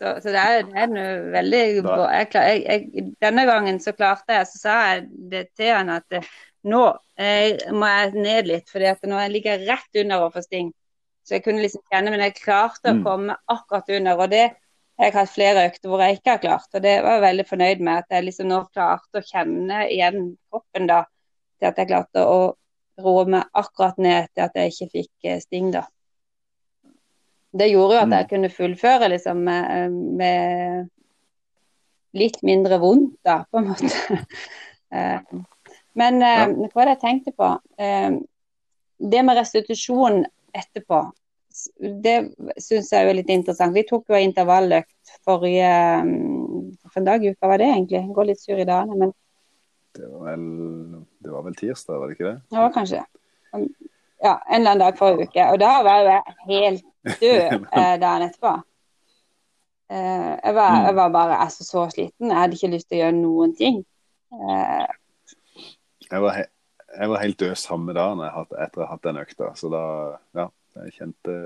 [0.00, 4.38] så, så, det er, det er noe veldig jeg, jeg, jeg, Denne gangen så klarte
[4.38, 6.20] jeg, så sa jeg det til han at
[6.70, 6.84] nå
[7.20, 10.70] eh, må jeg ned litt, for nå ligger jeg rett under å få sting.
[11.26, 13.04] Så jeg kunne liksom kjenne, men jeg klarte å mm.
[13.06, 14.20] komme akkurat under.
[14.24, 14.46] Og det
[15.00, 16.68] jeg har hatt flere økter hvor jeg ikke har klart.
[16.76, 18.02] Og det var jeg veldig fornøyd med.
[18.02, 21.04] At jeg liksom nå klarte å kjenne igjen kroppen da.
[21.60, 22.40] Til at jeg klarte å
[23.00, 25.86] roe meg akkurat ned til at jeg ikke fikk eh, sting da.
[27.50, 28.30] Det gjorde jo at jeg mm.
[28.34, 30.90] kunne fullføre liksom med, med
[32.20, 33.94] litt mindre vondt, da, på en måte.
[34.90, 35.20] Eh,
[35.94, 36.48] men ja.
[36.50, 37.46] hva var det jeg tenkte på?
[38.98, 40.24] Det med restitusjon
[40.56, 41.04] etterpå
[42.04, 42.16] det
[42.62, 43.74] syns jeg er litt interessant.
[43.74, 45.70] Vi tok jo intervalløkt forrige
[46.90, 47.98] For en dag i uka var det egentlig?
[47.98, 49.12] Jeg Går litt sur i dagene, men
[49.98, 50.42] det var, vel,
[51.18, 52.36] det var vel tirsdag, var det ikke det?
[52.52, 53.00] Det var kanskje
[54.22, 55.46] Ja, en eller annen dag forrige uke.
[55.50, 56.84] Og da var jeg helt
[57.18, 57.40] død
[57.80, 58.52] eh, dagen etterpå.
[59.90, 62.28] Eh, jeg, var, jeg, var, bare altså, så sliten.
[62.28, 63.80] Jeg hadde ikke lyst til å gjøre noen ting.
[64.36, 64.84] Eh,
[66.04, 66.44] jeg, var
[66.90, 69.52] jeg var helt død samme dagen etter å ha hatt den økta.
[69.58, 69.82] Så da,
[70.36, 71.36] ja jeg kjente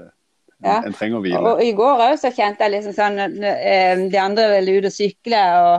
[0.65, 0.79] ja.
[0.87, 1.41] En trenger å hvile.
[1.43, 4.95] Og, I går òg så kjente jeg liksom sånn eh, De andre ville ut og
[4.95, 5.75] sykle og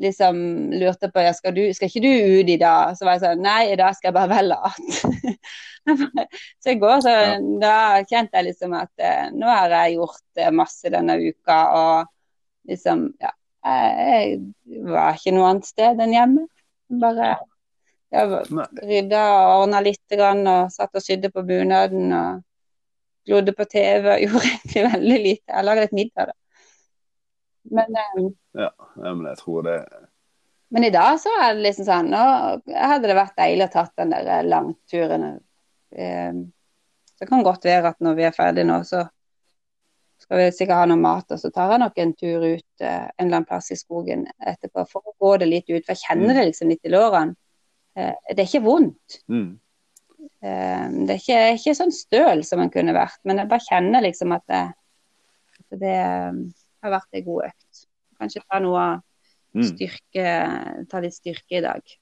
[0.00, 0.38] liksom
[0.80, 2.94] lurte på ja, skal, du, skal ikke du ut i dag.
[2.96, 4.86] Så var jeg sånn Nei, i dag skal jeg bare velge at.
[6.62, 7.34] så i går så ja.
[7.60, 7.74] da
[8.06, 13.10] kjente jeg liksom at eh, nå har jeg gjort eh, masse denne uka, og liksom
[13.20, 13.34] Ja.
[13.60, 16.46] Jeg, jeg var ikke noe annet sted enn hjemme.
[17.02, 17.34] Bare
[18.10, 18.42] jeg
[18.82, 22.40] rydda og ordna litt og satt og sydde på bunaden og
[23.28, 25.48] glodde på TV og gjorde egentlig veldig lite.
[25.52, 26.36] Jeg lagde litt middag, da.
[27.70, 29.74] Men, um, ja, men jeg tror det
[30.72, 32.22] Men i dag så er det liksom sånn Nå
[32.72, 35.26] hadde det vært deilig å tatt den der eh, langturen.
[35.92, 36.40] Um,
[37.12, 39.04] så det kan godt være at når vi er ferdige nå, så
[40.24, 42.88] skal vi sikkert ha noe mat, og så tar jeg nok en tur ut uh,
[42.88, 45.84] en eller annen plass i skogen etterpå for å gå det litt ut.
[45.84, 47.36] For jeg kjenner det liksom litt i lårene.
[47.98, 49.20] Uh, det er ikke vondt.
[49.30, 49.50] Mm.
[50.40, 54.04] Uh, det er ikke, ikke, sånn støl som en kunne vært, men jeg bare kjenner
[54.06, 54.64] liksom at det,
[55.60, 57.84] at det har vært ei god økt.
[58.20, 58.86] Kanskje ta noe
[59.56, 59.66] mm.
[59.72, 60.30] styrke,
[60.90, 61.94] ta litt styrke i dag.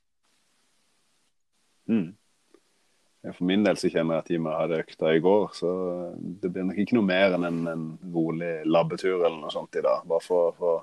[1.88, 2.08] Mm.
[3.28, 5.48] For min del så kjenner jeg at i og med jeg hadde økta i går,
[5.56, 5.70] så
[6.42, 9.82] det blir nok ikke noe mer enn en, en rolig labbetur eller noe sånt i
[9.84, 10.06] dag.
[10.08, 10.74] Bare for å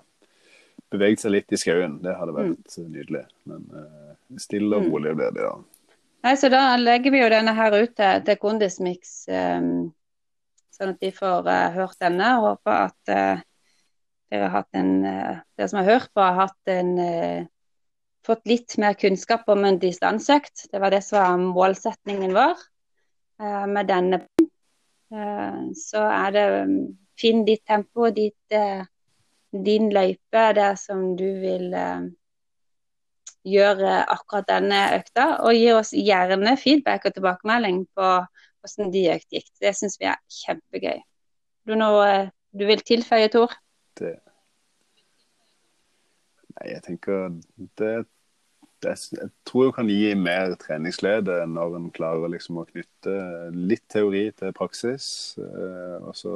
[0.94, 1.98] beveget seg litt i skauen.
[2.04, 2.90] Det hadde vært mm.
[2.92, 3.24] nydelig.
[3.50, 4.92] Men uh, stille og mm.
[4.94, 5.56] rolig blir det, ja.
[6.26, 9.92] Nei, så Da legger vi jo denne her ut til, Kondismix, um,
[10.74, 12.30] sånn at de får uh, hørt denne.
[12.40, 13.44] og Håper at uh,
[14.34, 16.96] dere, en, uh, dere som har hørt på, har hatt en
[18.26, 20.66] fått litt mer kunnskap om en distanseøkt.
[20.72, 22.64] Det var det som var målsetningen vår
[23.70, 24.18] med denne.
[25.78, 26.76] Så er det um,
[27.22, 28.58] finn ditt tempo, ditt,
[29.54, 31.70] din løype, det som du vil
[33.46, 35.28] gjøre akkurat denne økta.
[35.46, 38.12] Og gi oss gjerne feedback og tilbakemelding på
[38.66, 39.52] hvordan de økt gikk.
[39.62, 41.04] Det syns vi er kjempegøy.
[41.66, 43.54] Du noe du vil tilføye, Tor?
[44.00, 44.18] Det
[46.56, 47.34] Nei, jeg tenker
[47.76, 47.96] det
[48.86, 53.16] jeg tror jeg kan gi mer treningsglede når en klarer liksom å knytte
[53.56, 55.08] litt teori til praksis.
[55.42, 56.36] Eh, og så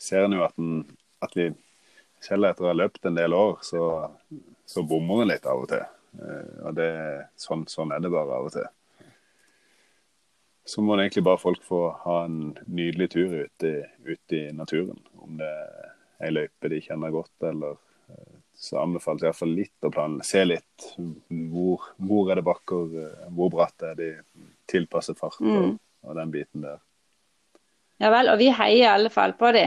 [0.00, 0.82] ser en jo at, den,
[1.24, 1.48] at vi,
[2.24, 3.84] selv etter å ha løpt en del år, så,
[4.68, 5.86] så bommer en litt av og til.
[6.22, 6.90] Eh, og det,
[7.40, 8.68] sånn, sånn, er det bare av og til.
[10.64, 13.72] Så må det egentlig bare folk få ha en nydelig tur ute,
[14.06, 15.00] ute i naturen.
[15.20, 15.90] Om det er
[16.24, 17.76] ei løype de kjenner godt, eller
[18.08, 20.28] eh, så anbefales iallfall litt å planlegge.
[20.30, 22.98] Se litt hvor, hvor, er det bakker,
[23.34, 24.10] hvor bratt er de,
[24.70, 25.72] tilpasset fart og, mm.
[26.06, 26.78] og, den biten der.
[28.00, 29.66] Ja vel, og vi heier i alle fall på de.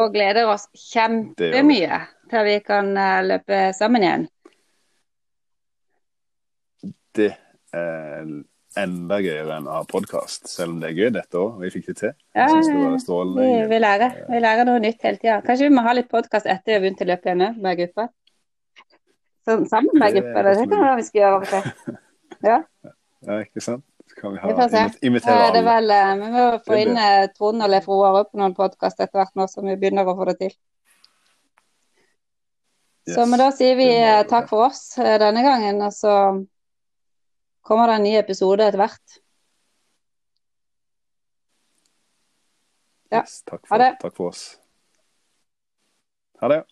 [0.00, 2.00] Og gleder oss kjempemye
[2.30, 2.88] til vi kan
[3.26, 4.26] løpe sammen igjen.
[7.16, 7.32] Det
[7.76, 8.36] eh,
[8.76, 11.56] enda gøyere enn å ha podkast, selv om det er gøy dette òg.
[11.62, 12.14] Vi fikk det til.
[12.36, 14.20] Ja, vi, vi, lærer.
[14.28, 15.40] vi lærer noe nytt hele tida.
[15.46, 18.08] Kanskje vi må ha litt podkast etter vi har begynt å løpe igjen med gruppa?
[19.46, 22.00] Sånn, sammen med gruppa, det kan være vi skal gjøre av og til.
[22.44, 22.56] Ja.
[23.30, 23.86] ja, ikke sant.
[24.16, 25.62] Kan vi ha, vi invitere alle.
[25.66, 29.20] Vel, eh, vi må få inn eh, Trond og Leif Roar på noen podkast etter
[29.20, 30.52] hvert nå som vi begynner å få det til.
[33.06, 33.16] Yes.
[33.16, 35.82] Så men da sier vi eh, takk for oss denne gangen.
[35.84, 36.14] og så
[37.66, 39.18] kommer det en ny episode etter hvert.
[43.10, 43.24] Ja.
[43.24, 44.46] Yes, takk, for, takk for oss.
[46.42, 46.62] Ha det.